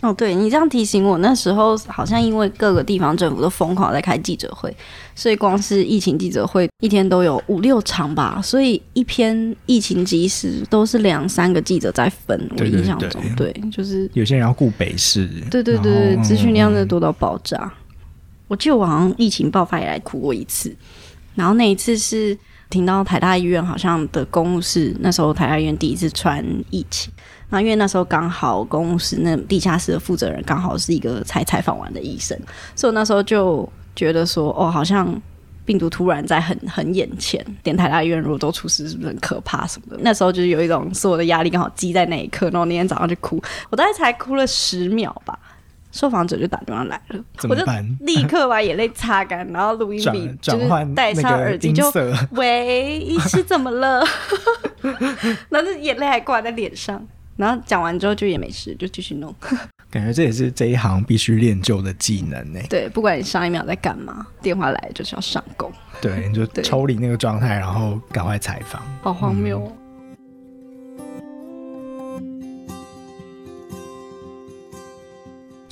[0.00, 4.74] 哦，对你这样提醒我，那时候好像因为各个地方政府都疯狂在开记者会，
[5.14, 12.50] 所以光是疫情记者会一天都有五六场吧，所以一篇疫情即时都是两三个记者在分。
[12.58, 17.72] 我印象中，对，就是有些人要顾北市，对对对，资讯量真的多到爆炸。
[18.48, 20.74] 我记得我好像疫情爆发以来哭过一次，
[21.34, 22.36] 然后那一次是
[22.70, 27.12] 听到台大医院好像的公务室，那时候台大医院第一次传疫情，
[27.50, 32.38] 那因为那时候刚好公务室那地下室的负责人刚好是一个才采访完的医生，
[32.74, 35.20] 所以我那时候就觉得说，哦，好像。
[35.66, 40.00] 病毒突然在很很眼前，连台大医院如果都出事，是不是很可怕什么的？
[40.00, 45.36] 那时候就是有一种所有的压力刚好积在那一刻，然后那天早上就哭，我大概才哭了十秒吧，
[45.96, 47.64] 受访者就打电话来了，我就
[48.04, 51.90] 立刻把眼泪擦干，然后录音笔 就是戴上耳机就
[52.32, 54.04] 喂，是怎么了？
[55.48, 57.02] 然后眼泪还挂在脸上，
[57.36, 59.34] 然后讲完之后就也没事，就继续弄。
[59.90, 62.60] 感觉这也是这一行必须练就的技能呢。
[62.68, 65.72] 对，不管你上一秒在干嘛，电话来就是要上工。
[66.00, 68.82] 对，你就抽离那个状态，然后赶快采访。
[69.00, 69.72] 好荒谬。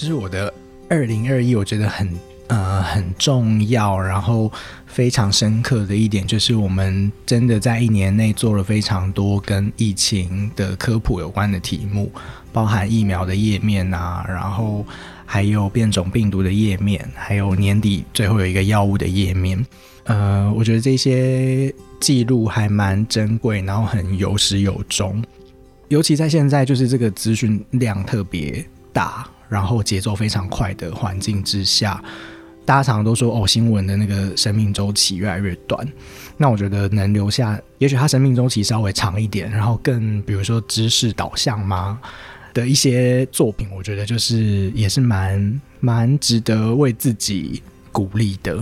[0.04, 0.52] 这是我的
[0.90, 2.06] 二零二一，我觉得很
[2.48, 4.52] 呃很重要，然后
[4.86, 12.12] 非常深刻的一点，就是我们真的在一年内做了非常多跟疫情的科普有关的题目。
[12.52, 14.84] 包含疫苗的页面啊，然后
[15.24, 19.64] 还有变种病毒的页面，还有年底最后有一个药物的页面。
[20.02, 25.24] 呃，我觉得这些记录还蛮珍贵，然后很有始有终。
[25.88, 28.62] 尤其在现在就是这个资讯量特别
[28.92, 32.02] 大，然后节奏非常快的环境之下，
[32.66, 35.86] 大家常常都说哦，新闻的那个生命周期越来越短。
[36.36, 42.00] 那我觉得能留下，也许它生命周期稍微长一点，然后更比如说知识导向吗？
[42.52, 47.62] 的一些作品，我觉得就是也是蛮蛮值得为自己
[47.92, 48.58] 鼓励的。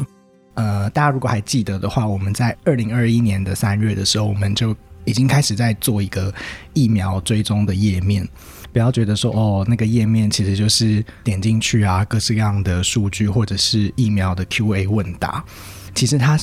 [0.55, 6.33] 呃，大家如果还记得的话，我们在二零二一年的三月的时候，我们就已经开始在做一个
[6.74, 8.26] 疫苗追踪的页面。
[8.72, 15.44] 不要觉得说哦，那个页面其实就是点进去啊，各式各样的数据或者是疫苗的 Q&A 问答，
[15.94, 16.38] 其实它。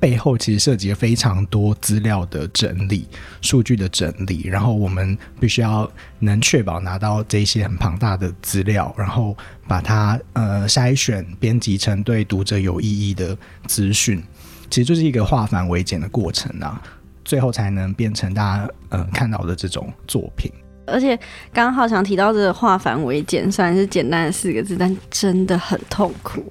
[0.00, 3.06] 背后其实涉及了非常多资料的整理、
[3.42, 5.86] 数据的整理，然后我们必须要
[6.20, 9.36] 能确保拿到这些很庞大的资料，然后
[9.68, 14.24] 把它呃筛选、编辑成对读者有意义的资讯，
[14.70, 16.80] 其实就是一个化繁为简的过程啊，
[17.22, 20.50] 最后才能变成大家呃看到的这种作品。
[20.86, 21.16] 而且
[21.52, 26.42] 刚刚浩翔提到这个化繁为简，虽然是简单的四个字，但真的很痛苦。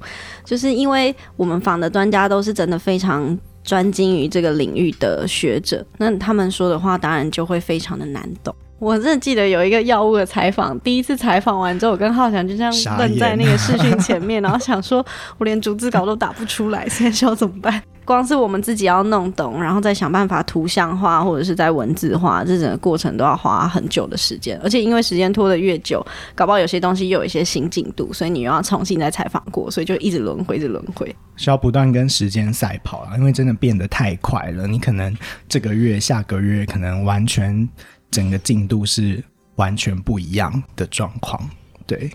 [0.46, 8.56] 就是因为我们访的专家都是真的非常专精于这个领域的学者，那他们说的话当然就会非常的难懂。
[8.80, 15.06] 我真的记得有一个药物的采访，第一次采访完之后，我跟浩翔就这样愣在那个视讯前面， 然后想说，
[15.38, 17.82] 我连逐字稿都打不出来，现在要怎么办？
[18.06, 24.60] 光是我们自己要弄懂，然后再想办法图像化或者是在文字化，这整个过程都要花很久的时间。
[24.64, 33.16] 而且因为时间拖得越久，搞不好有些东西又有一些新进度，所以你又要重新再采访过，所以就一直轮回，一直轮回，需要不断跟时间赛跑啊！
[33.16, 35.16] 因为真的变得太快了，你可能
[35.48, 37.70] 这个月、下个月可能完全
[38.12, 39.24] 整个进度是
[39.56, 41.50] 完全不一样的状况，
[41.86, 42.12] 对。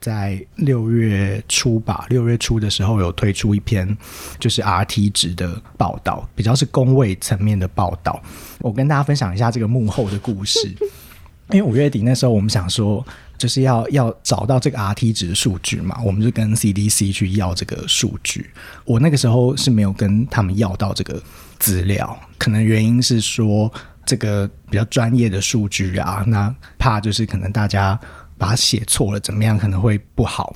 [0.00, 3.98] 在六月初吧，六月初的时候有推出一篇
[4.38, 8.22] 就是 RT 值的报道，比较是工位层面的报道。
[8.60, 10.72] 我跟大家分享一下这个幕后的故事。
[11.50, 13.04] 因为五月底那时候我们想说，
[13.36, 18.50] 就是要要找到这个 RT 值的数据嘛，我们就跟 CDC 去要这个数据。
[18.84, 21.20] 我那个时候是没有跟他们要到这个
[21.58, 23.72] 资料，可能原因是说
[24.08, 28.00] 这个比较专业的数据啊，那怕就是可能大家。
[28.40, 30.54] 把它写错了，怎么样可能会不好？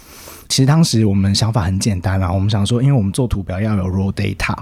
[0.48, 4.56] 其实当时我们想法很简单啊，我们想说，因为我们做图表要有 raw data，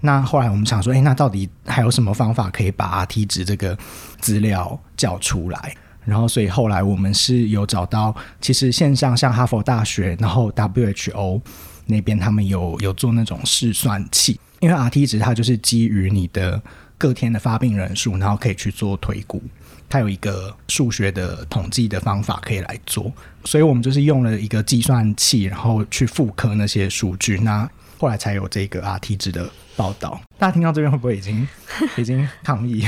[0.00, 3.76] 那后来我们想说，哎，那到底还有什么方法可以把 RT 值这个
[4.22, 5.76] 资料叫出来？
[6.06, 11.42] 然后，所以后来我们是有找到，其实线上像哈佛大学，然后 WHO
[11.84, 16.58] 那边他们有有做那种试算器，因为 RT 值它就是基于你的
[16.98, 19.42] 各天的发病人数，然后可以去做推估。
[19.88, 23.12] 它有一个数学的统计的方法可以来做，
[23.44, 30.18] 所以我们就是用了一个计算器，然后去复刻那些数据，那后来才有这个 RT 值的报道。
[30.38, 31.46] 大家听到这边会不会已经
[31.96, 32.84] 已经抗议？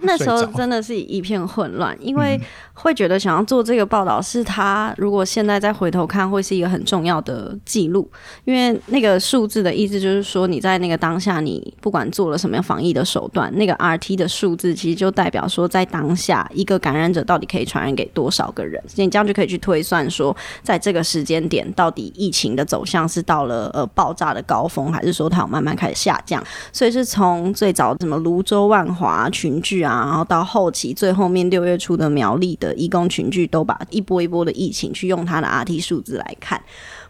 [0.00, 2.40] 那时候 真的是一片混乱，因为
[2.74, 8.10] 会觉得想要做这个报道，是他如果现在再回头看，会是一个很重要的记录。
[8.44, 18.82] 因为那个数字的意思就是说，你在那个当下，你不管做了什么样防疫的手段，那个 RT 的数字其实就代表说，在当下一个感染者到底可以传染给多少个人。
[18.96, 26.44] 你这样就可以去推算说，在这个时间点，到底疫情的走向是到了呃爆炸的高峰，还是说它有慢慢开始下降？
[26.72, 26.88] 所以。
[26.98, 36.58] 是从最早什么泸州万华群聚啊，然后到后期最后面六月初的苗栗的义工群聚，都把一波一波的疫情去用它的 RT 数字来看。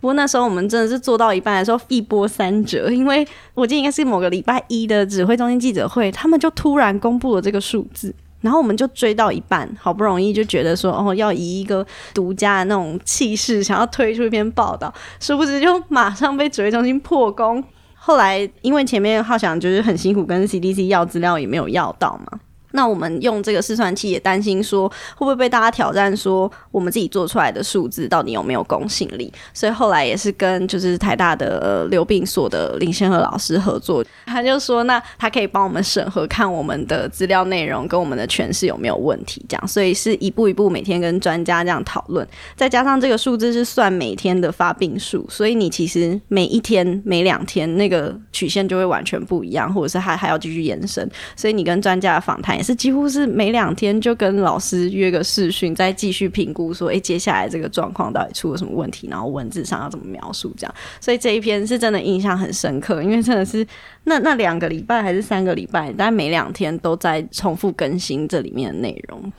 [0.01, 8.13] 不过那时候我们真的是做到一半的时候一波三折，因为我记得应该是某个礼拜一的指挥中心记者会，他们就突然公布了这个数字。
[8.41, 17.63] 然后我们就追到一半，好不容易就觉得说，哦，要以一个独家的那种气势，想要推出一篇报道，殊不知就马上被指挥中心破功。
[18.09, 22.41] 后来因为前面浩翔就是很辛苦跟 CDC 要资料，也没有要到嘛。
[22.73, 29.33] 那我们用这个试算器也担心说，会不会被大家挑战说，我们自己做出来的数字到底有没有公信力？
[29.55, 39.67] 所以后来也是跟就是台大的流病所的林先和老师合作，他就说，那他可以帮我们审核，看我们的资料内容跟我们的诠释有没有问题，这样。
[39.67, 51.09] 所以是一步一步每天跟专家这样讨论，再加上这个数字是算每天的发病数，所以你其实每一天、每两天那个曲线就会完全不一样，或者是还还要继续延伸。
[51.35, 52.58] 所以你跟专家的访谈。
[52.59, 60.75] 也是几乎是每两天就跟老师约个视讯，再继续评估说，哎，接下来这个状况到底出了什么问题，然后文字上要怎么描述这样。
[61.01, 63.67] 所以这一篇是真的印象很深刻，因为真的是
[64.05, 69.33] 那那两个礼拜还是三个礼拜，但每两天都在重复更新这里面的内容。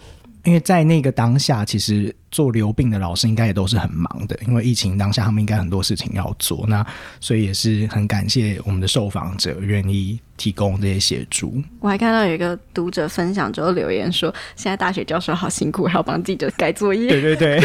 [0.49, 6.83] 因为在那个当下，其实做流病的老师应该也都是很忙的，因为疫情当下他们应该很多事情要做，那
[7.19, 11.61] 所以也是很感谢我们的受访者愿意提供这些协助。
[11.79, 17.07] 我还看到有一个读者分享之后留言说，现在大学教授好辛苦，还要帮记者改作业。
[17.09, 17.61] 对对对，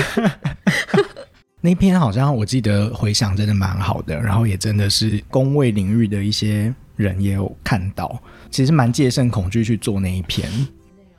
[1.63, 8.21] 那篇好像我记得回想真的蛮好的，然后也真的是工位领域的一些人也有看到，
[8.51, 10.47] 其实蛮戒慎恐惧去做那一篇。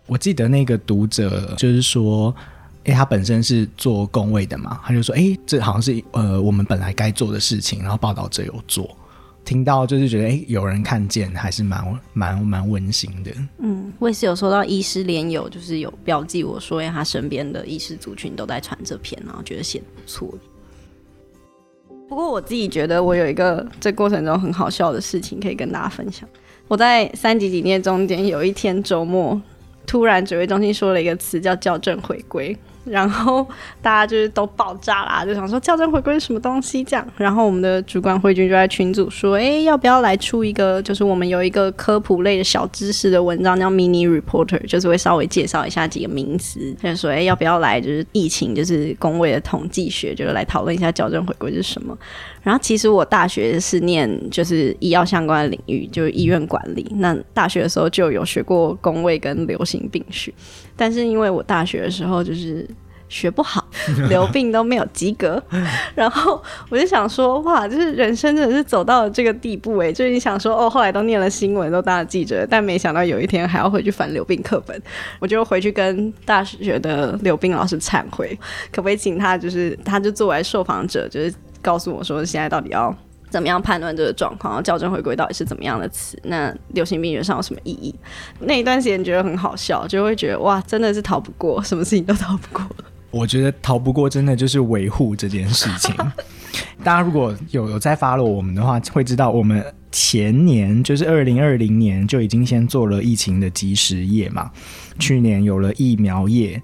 [0.07, 2.33] 我记得那个读者就是说，
[2.83, 8.95] 哎，他本身是做工位的嘛，他就说，哎，这好像是呃我们本来该做的事情，然后报道者有做，
[9.43, 13.31] 听到就是觉得，哎，有人看见，还是蛮蛮蛮温馨的。
[13.57, 20.31] 嗯，我也是有收到医师联友，就是有标记我说，哎，他身边的医师族群都在传这篇，然后觉得写的不错。
[22.07, 26.29] 不过我自己觉得，我有一个这过程中很好笑的事情可以跟大家分享。
[26.67, 29.41] 我在三级警戒中间有一天周末。
[29.86, 33.45] 突然，指挥中心说了一个词叫“校正回归”，然后
[33.82, 36.84] 大家就是都爆炸啦，就想说“校正回归”是什么东西？
[36.84, 40.82] 这样，然后我们的主管慧君就在群组说：“哎，要不要来出一个？
[40.82, 46.74] 就是我们有一个科普类的小知识的文章，叫 Mini Reporter，就是会稍微介绍一下几个名词。
[46.82, 47.82] 就说：哎，要不要来？
[47.82, 51.98] 就是疫情，就是工位的统计学，就是来讨论一下校正回归是什么。”
[52.43, 56.86] 然后其实我大学是念就是医药相关的领域，就是医院管理。
[56.98, 60.32] 那大学的时候就有学过工位跟流行病学，
[60.76, 62.67] 但是因为我大学的时候就是
[63.09, 63.65] 学不好，
[64.09, 65.41] 流病都没有及格。
[65.93, 69.91] 然后我就想说，哇，就是人生真的是走到了这个地步哎！
[69.91, 74.81] 就是你想说，哦，后来都念了新闻，都当了记者，但没想到有一天还要回去翻流病课本。
[75.19, 78.37] 我就回去跟大学的流病老师忏悔，
[78.71, 81.33] 可不可以请他，就是他就作为受访者，就是。
[81.61, 82.95] 告诉我说，现在到底要
[83.31, 84.63] 怎么样判断这个状况？
[84.63, 86.15] 校正回归到底是怎么样的词？
[86.25, 87.95] 那流行病学上有什么意义？
[88.41, 92.63] 那一段时间觉得很好笑，就会觉得哇，真的是逃不过，什么事情都逃不过。
[93.15, 95.95] 我觉得逃不过，真的就是维护这件事情。
[96.84, 104.51] 大家如果有有在 follow 我们的话，会知道我们前年就是二零二零年就已经先做了疫情的及时业嘛，
[104.99, 106.62] 去年有了疫苗业，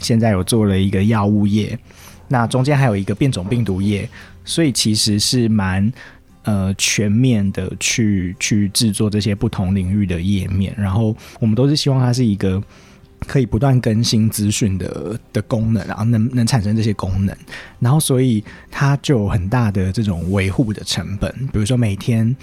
[0.00, 1.78] 现在有做了一个药物业，
[2.26, 4.08] 那中间还有一个变种病毒业。
[4.44, 5.92] 所以其实是蛮
[6.42, 12.60] 呃全面的去去制作这些不同领域的页面，然后我们都是希望它是一个
[13.26, 17.36] 可以不断更新资讯的的功能，然后能能产生这些功能，
[17.78, 22.36] 然后所以它就有很大的这种维护的成本，比如说每天。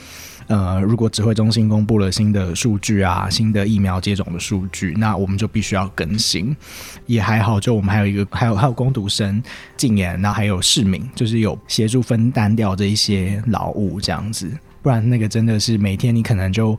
[0.48, 6.58] 呃，如果指挥中心公布了新的数据啊，新的疫苗接种的数据，那我们就必须要更新。
[7.06, 9.44] 也还好，就我们还有一个，还有还有攻读生
[9.78, 14.50] 禁言，然后还有市民，就是有协助分担掉这一些劳务这样子。
[14.82, 16.76] 不然那个真的是每天你可能就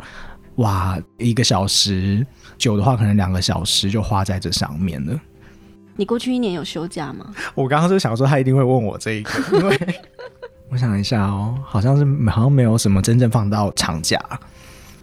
[0.56, 2.26] 哇一个小时，
[2.58, 5.18] 久的话可能两个小时就花在这上面了。
[5.96, 7.26] 你过去一年有休假吗？
[7.54, 9.78] 我刚刚就想说，他一定会问我这一个，因为。
[10.70, 14.16] 我想一下哦，好像是好像没有什么真正放到长假，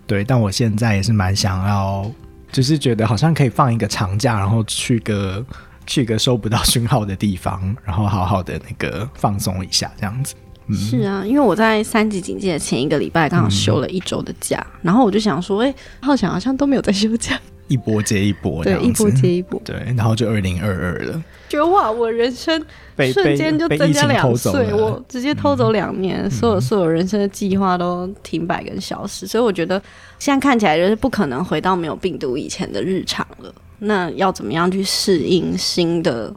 [0.06, 0.24] 对。
[0.24, 2.10] 但我现在也是蛮想要，
[2.54, 5.46] 就是觉得好像可以放一个长假，然后去个
[5.86, 10.36] 去个收不到讯号的地方，然后好好的那个放松一下，这样子。
[10.74, 21.24] 是啊，因为我在三级警戒的前一个礼拜刚好休了一周的假，然后我就想说，哎，浩翔好像都没有在休假， 一波接一波，对，一波接一波，对，然后就二零二二了。
[21.50, 22.62] 觉得哇，我人生
[23.14, 29.82] 瞬间就增加两岁，我直接偷走两年，所有所有人生的计划都停摆跟消失，所以我觉得
[30.20, 33.54] 现在看起来就是不可能回到没有病毒以前的日常了。
[33.80, 36.34] 那要怎么样去适应新的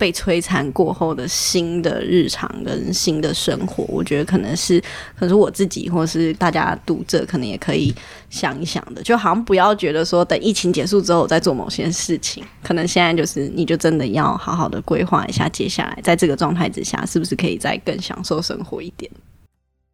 [0.00, 4.82] 被摧残过后的新的日常跟新的生活，我觉得可能是，
[5.14, 7.94] 可是我自己或是大家读者可能也可以
[8.30, 19.10] 想一想的，就好像不要觉得说等疫情结束之后再做某些事情，可能现在就是你就真的要好好的规划一下接下来在这个状态之下是不是可以再更享受生活一点。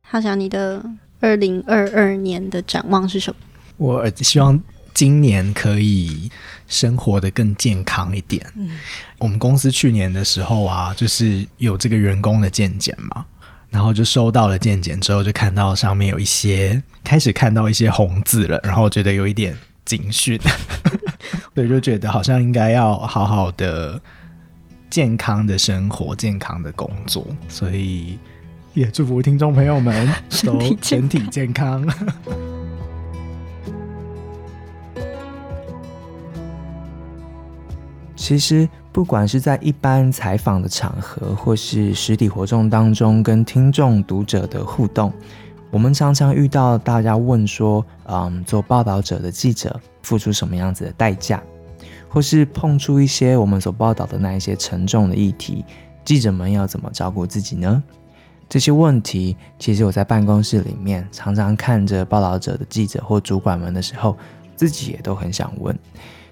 [0.02, 0.80] 好想你的
[1.18, 3.36] 二零二二年的展望是什么？
[3.76, 4.62] 我希望
[4.96, 6.30] 今年可以
[6.66, 8.44] 生活的更健康一点。
[8.56, 8.78] 嗯，
[9.18, 13.26] 我们公司去年的时候啊，就是有这个员工的健检嘛，
[13.68, 20.40] 然后就收到了健检之后，就看到上面有一些开始看到一些红字了，然后觉得有一点警讯，
[21.52, 24.00] 对，就觉得好像应该要好好的
[24.88, 28.18] 健康的生活，健康的工作，所以
[28.72, 30.10] 也祝福听众朋友们
[30.42, 31.86] 都身体健康。
[38.16, 45.12] 其实，不管是在一般采访的场合，或是实体活动当中跟听众、读者的互动，
[45.70, 51.42] 我们常常遇到大家问说：“嗯，做报道者的记者付出什么样子的代价？”
[52.08, 55.62] 或是碰出一些我们所报道的那一些沉重的议题，
[56.02, 57.82] 记者们要怎么照顾自己呢？
[58.48, 64.16] 这些问题，其实我在办公室里面常常看着报道者的记者或主管们的时候，
[64.54, 65.78] 自己也都很想问。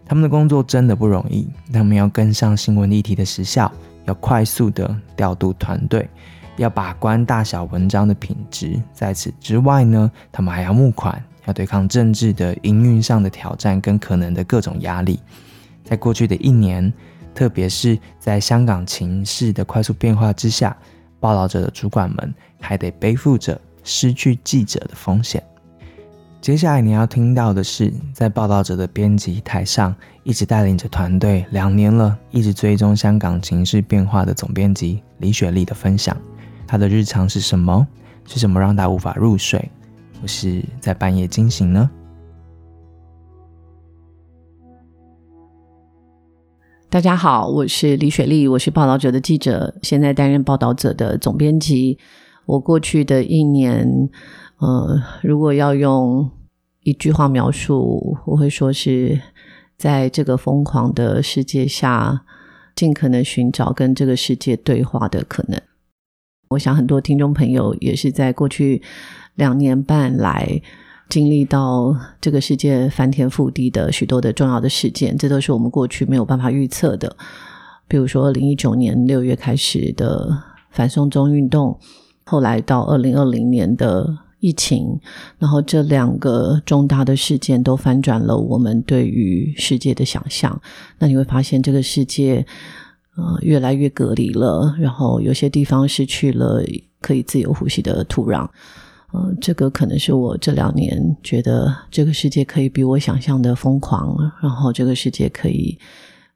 [0.07, 3.73] 他们的工作真的不容易，他们要跟上新闻议题的时效，
[4.05, 6.09] 要快速的调度团队，
[6.57, 8.81] 要把关大小文章的品质。
[8.93, 15.19] 在此之外呢，他们还要募款，要对抗政治的营运上的挑战跟可能的各种压力。
[15.83, 16.93] 在过去的一年，
[17.35, 20.77] 特别是在香港情势的快速变化之下，
[21.19, 25.43] 报道者的主管们还得背负着失去记者的风险。
[26.45, 36.15] 接下来你要听到的是，在报道者的编辑台上，一直带领着团队两年了，一直追踪香港情势变化的总编辑李雪莉的分享。
[36.67, 37.89] 她的日常是什么？
[38.27, 39.71] 是什么让她无法入睡，
[40.21, 41.89] 或是在半夜惊醒呢？
[46.91, 51.99] 大家好，我是李雪莉，我是报道者的记者，现在担任报道者的总编辑。
[52.45, 54.11] 我过去的一年。
[54.59, 56.31] 呃，如果要用
[56.85, 59.21] 一句话描述，我会说是
[59.77, 62.25] 在这个疯狂的世界下，
[62.75, 65.61] 尽可能寻找跟这个世界对话的可能。
[66.51, 68.81] 我想很多听众朋友也是在过去
[69.35, 70.63] 两年半来
[71.09, 77.17] 经历到这个世界翻天覆地的许多的重要的事件，这都是我们过去没有办法预测的。
[77.89, 81.79] 比如说，二零一九年六月开始的反送中运动，
[82.25, 84.19] 后来到二零二零年的。
[84.45, 85.01] 疫情，
[85.39, 90.61] 然后这两个重大的事件都翻转了我们对于世界的想象。
[90.99, 92.45] 那你会发现，这个世界
[93.17, 96.63] 呃越来越隔离了，然后有些地方失去了
[97.01, 98.47] 可以自由呼吸的土壤。
[99.13, 105.79] 呃，这个可能是我这两年觉得这个世界可以比我想象的疯狂，然后这个世界可以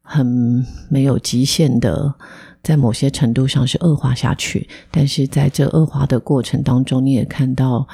[0.01, 2.15] 很没有极限的。
[2.63, 7.87] 在某些程度上是恶化下去，但是在这恶化的过程当中，你也看到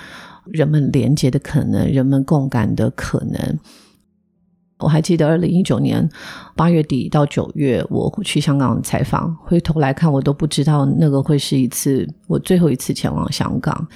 [0.47, 3.59] 人们连接的可能，人们共感的可能。
[4.79, 6.07] 我还记得二零一九年
[6.57, 13.87] 八月底到九月，我去香港采访，回头来看，我都不知道那个会是一次我最后一次前往香港。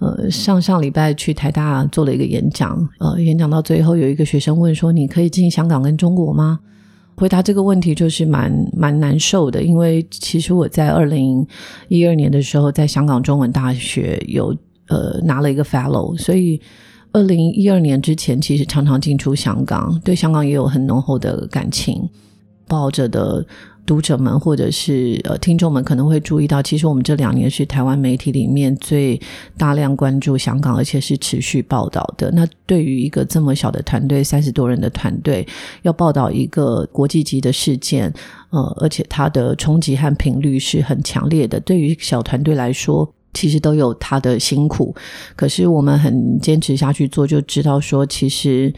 [0.00, 6.58] 呃，上上礼拜去台大做了一个演讲，呃，演讲到最后，有一个学生问说：“你可以进香港跟中国吗？”
[7.16, 11.46] 回答这个问题就是蛮蛮难受的，因为其实我在二零
[11.88, 14.54] 一二年的时候，在香港中文大学有
[14.88, 16.60] 呃拿了一个 fellow，所以
[17.12, 22.08] 二零一二年之前，其实常常进出香港，对香港也有很浓厚的感情，
[22.66, 23.46] 抱着的。
[23.86, 29.20] 读者们或者是呃听众们可能会注意到，其实我们这两年是台湾媒体里面最
[29.58, 32.30] 大量关注香港，而且是持续报道的。
[32.32, 35.46] 那对于一个这么小的团队，三十多人的团队，
[35.82, 38.12] 要报道一个国际级的事件，
[38.50, 41.60] 呃，而且它的冲击和频率是很强烈的。
[41.60, 44.94] 对于小团队来说，其实都有它的辛苦。
[45.36, 48.72] 可是我们很坚持下去做，就知道说其实。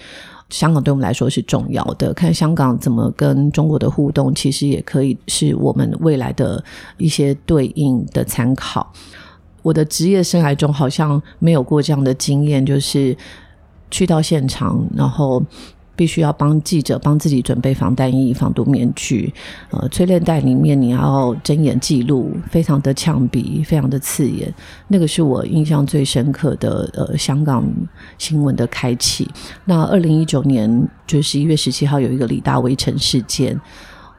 [0.50, 6.62] 香港对我们来说是重要的，看香港怎么跟中国的互动，其实也可以是我们未来的
[6.98, 8.92] 一些对应的参考。
[9.62, 13.16] 我的职业生涯中好像没有过这样的经验，就是
[13.90, 15.42] 去到现场，然后。
[15.96, 19.32] 必须要帮记者帮自己准备防弹衣、防毒面具。
[19.70, 24.52] 呃，催泪弹里面你要睁眼记录，非常的呛鼻，非常的刺眼。
[24.86, 27.64] 那个是我印象最深刻的呃香港
[28.18, 29.28] 新闻的开启。
[29.64, 33.58] 那二零一九年就十一月十七号有一个李大围城事件，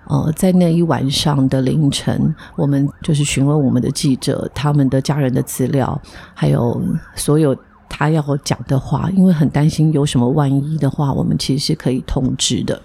[0.08, 6.02] 呃，在那一晚上的凌晨，我们就是询问我们的记者他们的家人的资料，
[6.34, 6.82] 还有
[7.16, 7.56] 所有
[7.90, 12.82] 他要讲的话，因为很担心有什么万一的话，我们其实是可以通知的。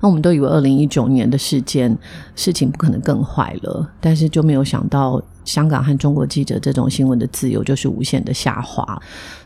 [0.00, 1.96] 那我们都以为二零一九年的事件
[2.36, 9.00] 事情不可能更坏了，但是就没有想到香港和中国记者这种新闻的自由就是无限的下滑。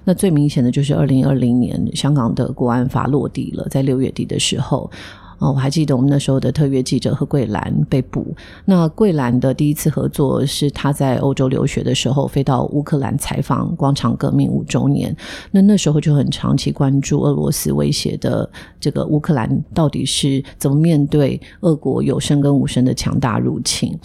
[0.05, 4.91] 那最明显的就是二零二零年香港的国安法落地了，在六月底的时候。
[5.39, 8.35] 哦，我还记得我们那时候的特约记者何桂兰被捕。
[8.65, 15.17] 那桂兰的第一次合作是他在欧洲留学的时候飞到乌克兰采访广场革命五周年。
[15.53, 23.97] 那那时候就很长期关注俄罗斯威胁的这个乌克兰到底是怎么面对俄国有声跟无声的强大入侵。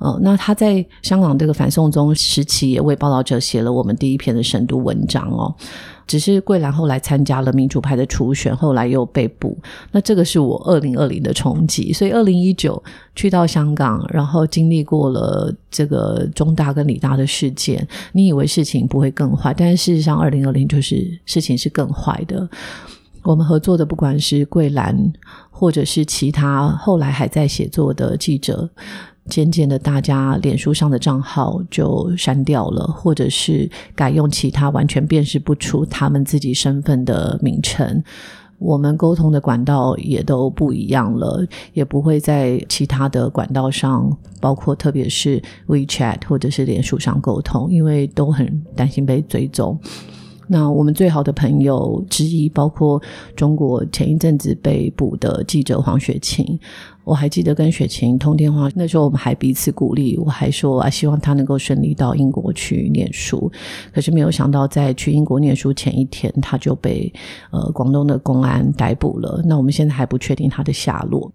[0.00, 5.54] 呃，那他在香港这个反送中时期也为报道者写了我们第一篇的深度文章哦。
[6.06, 9.56] 只是桂兰后来参加了民主派的初选，后来又被捕。
[9.92, 12.82] 那这个是我二零二零的冲击，所以二零一九
[13.14, 22.48] 去到香港，然后经历过了这个中大跟理大的事件，你以为事情不会更坏，但是事实上二零二零就是事情是更坏的。
[23.22, 25.12] 我们合作的不管是桂兰，
[25.48, 28.68] 或者是其他后来还在写作的记者。
[29.28, 38.02] 渐渐的，大家脸书上的账号就删掉了，或者是改用其他完全辨识不出他们自己身份的名称。
[38.58, 49.78] 我们沟通的管道也都不一样了，也不会在其他的管道上，包括特别是 WeChat 或者是脸书上沟通，因为都很担心被追踪。
[50.46, 53.00] 那我们最好的朋友之一，包括
[53.36, 56.58] 中国前一阵子被捕的记者黄雪晴，
[57.10, 63.50] 我还记得跟雪晴通电话，那时候我们还彼此鼓励，我还说啊，希望他能够顺利到英国去念书。
[63.92, 67.12] 可是没有想到，在去英国念书前一天，他就被
[67.50, 69.42] 呃广东的公安逮捕了。
[69.44, 71.32] 那我们现在还不确定他的下落。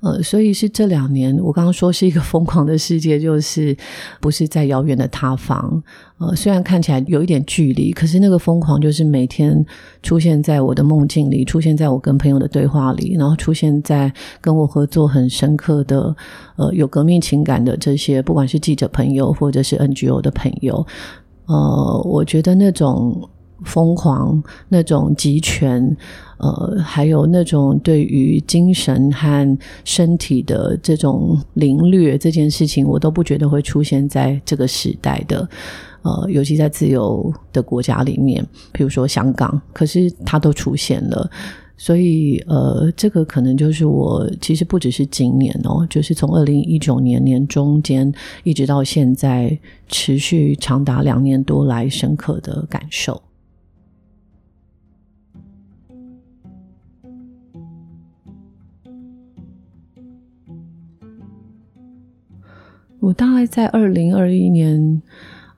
[0.00, 3.76] 呃，所以是这两年，我刚刚说是一个 疯狂的世界，就是
[4.20, 5.82] 不是在遥远的塌方。
[6.18, 9.64] 呃，虽然看起来有一点距离，可是那个疯狂就是每天
[10.02, 16.14] 出现在我的梦境里，出现在我跟朋友的对话里，然后出现在跟我合作很深刻的、
[16.56, 20.86] 呃有革命情感的这些，不管是记者朋友或者是 NGO 的朋友。
[21.46, 23.28] 呃，我觉得那种。
[23.64, 25.96] 疯狂那种集权，
[26.38, 35.48] 呃，还有那种对于精神和身体的这种凌虐这件事情，我都不觉得会出现在这个时代的，
[36.02, 41.28] 呃，尤其在自由的国家里面，比如说香港，可是它都出现了，
[41.76, 48.12] 所以呃，这个可能就是我其实不只是今年哦，就是从二零一九年年中间
[48.44, 53.20] 一直到现在，持续长达两年多来深刻的感受。
[63.00, 65.02] 我大概在二零二一年，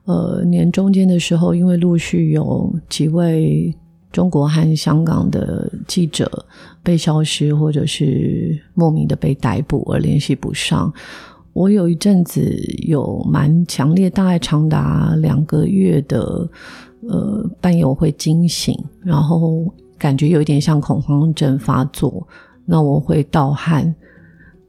[0.05, 3.75] 呃年中间的时候，因为陆续有几位
[4.11, 6.29] 中国和香港的记者
[6.83, 10.93] 被消失，或者是莫名的被逮捕而联系不上，
[11.53, 12.55] 我有一阵子
[12.87, 16.47] 有蛮强烈，大概长达两个月的，
[17.09, 19.65] 呃半夜我会惊醒，然后
[19.97, 22.27] 感觉有一点像恐慌症发作，
[22.65, 23.95] 那我会盗汗，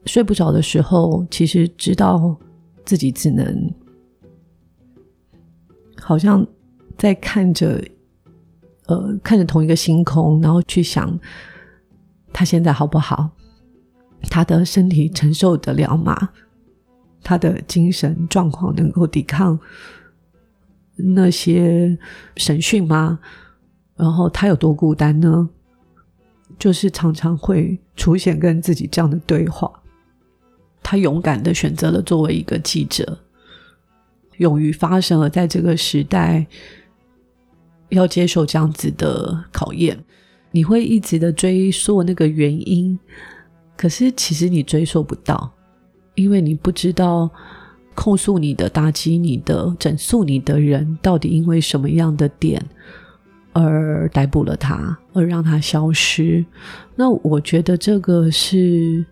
[0.07, 2.35] 睡不着的时候，其实知道。
[2.85, 3.73] 自己只能
[6.01, 6.47] 好像
[6.99, 7.83] 在看着，
[8.87, 11.19] 呃，看着同一个星空，然后去想
[12.33, 13.31] 他现在好不好，
[14.31, 16.31] 他的身体承受得了吗？
[17.23, 19.59] 他的精神状况能够抵抗
[20.97, 21.97] 那些
[22.37, 23.21] 审讯吗？
[23.95, 25.49] 然后他有多孤单呢？
[26.59, 29.82] 就是常常会出现跟自己这样的对话。
[30.83, 33.19] 他勇敢的选择了作为一个记者，
[34.39, 36.45] 勇于发声，而在这个时代
[37.91, 39.97] 要接受这样子的考验，
[40.51, 42.99] 你会一直的追溯那个原因，
[43.77, 45.53] 可是其实你追溯不到，
[46.17, 47.31] 因为你不知道
[47.95, 52.61] 控诉你的、打击你的、整肃你的人到底因为什么样的点
[53.53, 56.45] 而逮捕了他，而让他消失。
[56.97, 59.07] 那我觉得这个是。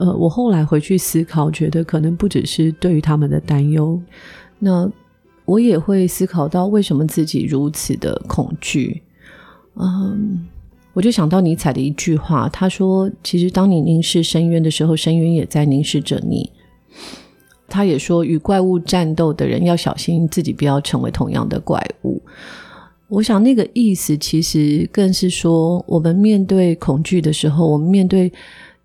[0.00, 4.00] 呃，我后来回去思考，觉得可能不只是对于他们的担忧，
[4.58, 4.90] 那
[5.44, 9.02] 我也会思考到为什么自己如此的恐惧。
[9.74, 10.48] 嗯，
[10.94, 16.50] 我就想到尼采的一句话，他说：“其实当你凝视深渊的时候，深渊也在凝视着你。”
[17.68, 22.22] 他也说，与怪物战斗的人要小心自己不要成为同样的怪物。
[23.08, 28.32] 我想那个意思其实更是说，我们面对恐惧的时候，我们面对。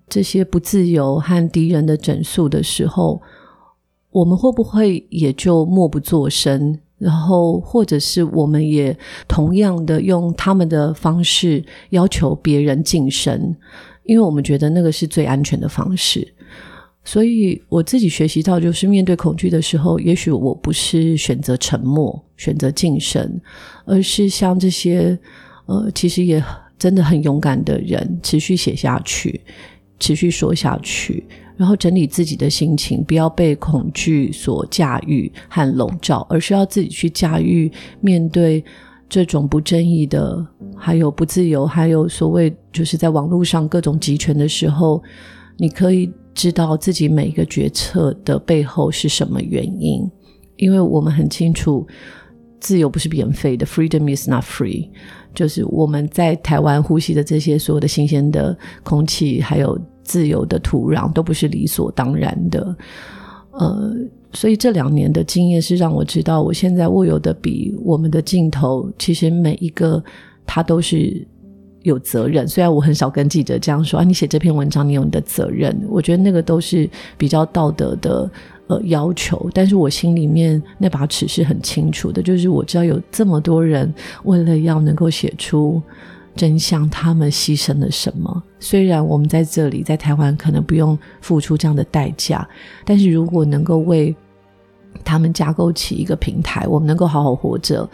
[0.08, 3.22] 这些不自由和敌人的整肃的时候，
[4.12, 6.80] 我们会不会也就默不作声？
[6.98, 8.98] 然后，或者是我们也
[9.28, 13.54] 同样的用他们的方式要求别人晋升，
[14.06, 16.26] 因为我们觉得那个是最安全的方式。
[17.04, 23.40] 所以我自己学习到，就是面对恐惧的时候，也许我不是选择沉默、选择晋升，
[23.84, 25.20] 而是像这些
[25.66, 26.42] 呃，其实也
[26.80, 29.42] 真的很勇敢的人，持续写下去，
[30.00, 31.26] 持续说下去。
[31.58, 37.72] 然后整理自己的心情，不要被恐惧所驾驭和笼罩，而是要自己去驾驭
[38.02, 38.62] 面对
[39.08, 45.02] 这种不正义的，还有不自由，还有所谓就是在网络上各种集权的时候，
[45.58, 50.02] 你可以知道自己每一个决策的背后是什么原因，
[50.58, 51.88] 因为我们很清楚，
[52.60, 54.90] 自由不是免费的，freedom is not free，
[55.36, 59.78] 就是我们在台湾呼吸的这些所有的新鲜的空气，还有。
[60.08, 62.76] 自由的土壤都不是理所当然的，
[63.54, 63.92] 呃，
[64.34, 70.04] 所以这两年的经验是让我知道，我现在握有的比我们的镜头，其实每一个
[70.46, 71.28] 他都是
[71.82, 72.48] 有责任。
[72.48, 75.76] 虽然我很少跟记者这样说啊，你写这篇文章，你有你的责任。
[75.90, 78.30] 我觉得那个都是比较道德的
[78.68, 83.94] 呃要求，但是我心里面那把尺是很清楚的，就是我知道有这么多人
[84.24, 85.82] 为了要能够写出。
[86.38, 88.44] 真相，他们牺牲了什么？
[88.60, 92.46] 虽然我们在这里，在台湾可能不用付出这样的代价，
[92.84, 94.14] 但是如果能够为
[95.06, 97.90] 他们架构起一个平台，我们能够好好活着，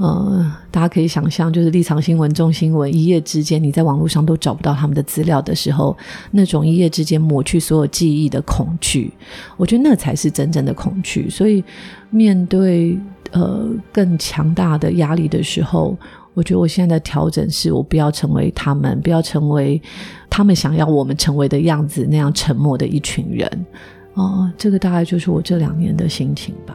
[0.00, 5.94] 呃，大家可以想象，就是立场新闻、中新闻，一夜之间你在网络上都找不到他们的资料的时候，
[6.30, 9.12] 那种一夜之间抹去所有记忆的恐惧，
[9.58, 11.28] 我觉得那才是真正的恐惧。
[11.28, 11.62] 所以，
[12.08, 12.98] 面对
[13.32, 15.96] 呃更强大的压力的时候。
[16.32, 19.82] 我觉得我现在的调整是我不要成为他们，不要成为
[20.30, 23.66] 他们想要我们成为的样子那样沉默的一群人。
[24.14, 26.74] 哦，这个大概就是我这两年的心情吧。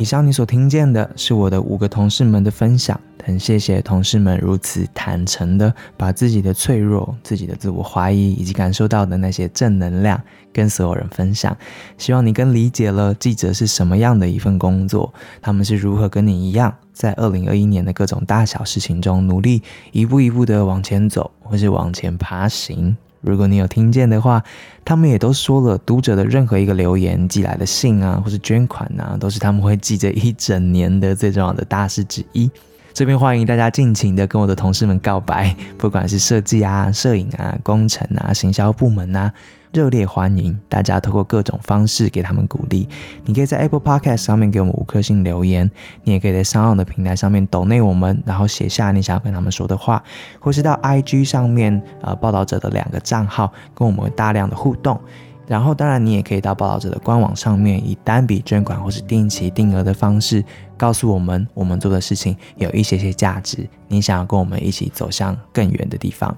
[0.00, 10.18] 以上你所听见的是我的五个同事们的分享，很谢谢同事们如此坦诚的把自己的脆弱、自己的自我怀疑以及感受到的那些正能量
[10.54, 11.54] 跟所有人分享。
[11.98, 22.96] 希望你更理解了记者是什么样的一份工作，他们是如何跟你一样，在二零二一年的各种大小事情中努力一步一步的往前走，或是往前爬行。
[23.20, 24.42] 如果你有听见的话，
[24.84, 32.50] 他们也都说了，读者的任何一个留言寄来的信啊，或是捐款啊，都是他们会记着一整年的最重要的大事之一。
[32.92, 39.32] 这边欢迎大家尽情的跟我的同事们告白，不管是设计啊、摄影啊、工程啊、行销部门啊。
[39.72, 42.88] 热烈欢迎大家透过各种方式给他们鼓励。
[43.24, 45.70] 你可以在 Apple Podcast 上面给我们五颗星留言，
[46.02, 50.02] 你也可以在上岸的平台上面抖内我们，然后写下你想要跟他们说的话，
[50.40, 55.00] 或是到 IG 上面呃报道者的两个账号跟我们大量的互动。
[55.46, 60.44] 然后当然你也可以到报道者的官网上面以单笔捐款或是定期定额的方式
[60.76, 66.36] 告诉我们我们做的事情有一些些价值，你想要跟我们一起走向更远的地方。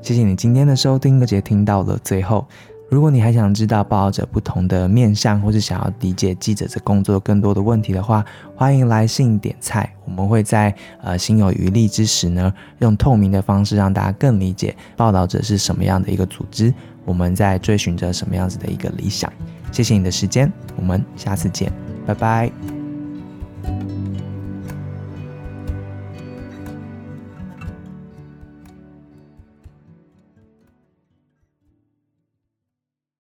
[0.00, 2.44] 谢谢你今天的收听，而且听到了最后。
[2.92, 8.22] 如果你还想知道报道者不同的面向，或是想要理解记者这工作更多的问题的话，
[8.54, 9.90] 欢迎来信点菜。
[10.04, 16.72] 我们会在呃心有余力之时呢，用透明的方式让大家更理解报道者是什么样的一个组织，
[17.06, 19.32] 我们在追寻着什么样子的一个理想。
[19.72, 21.72] 谢谢你的时间，我们下次见，
[22.04, 22.52] 拜拜。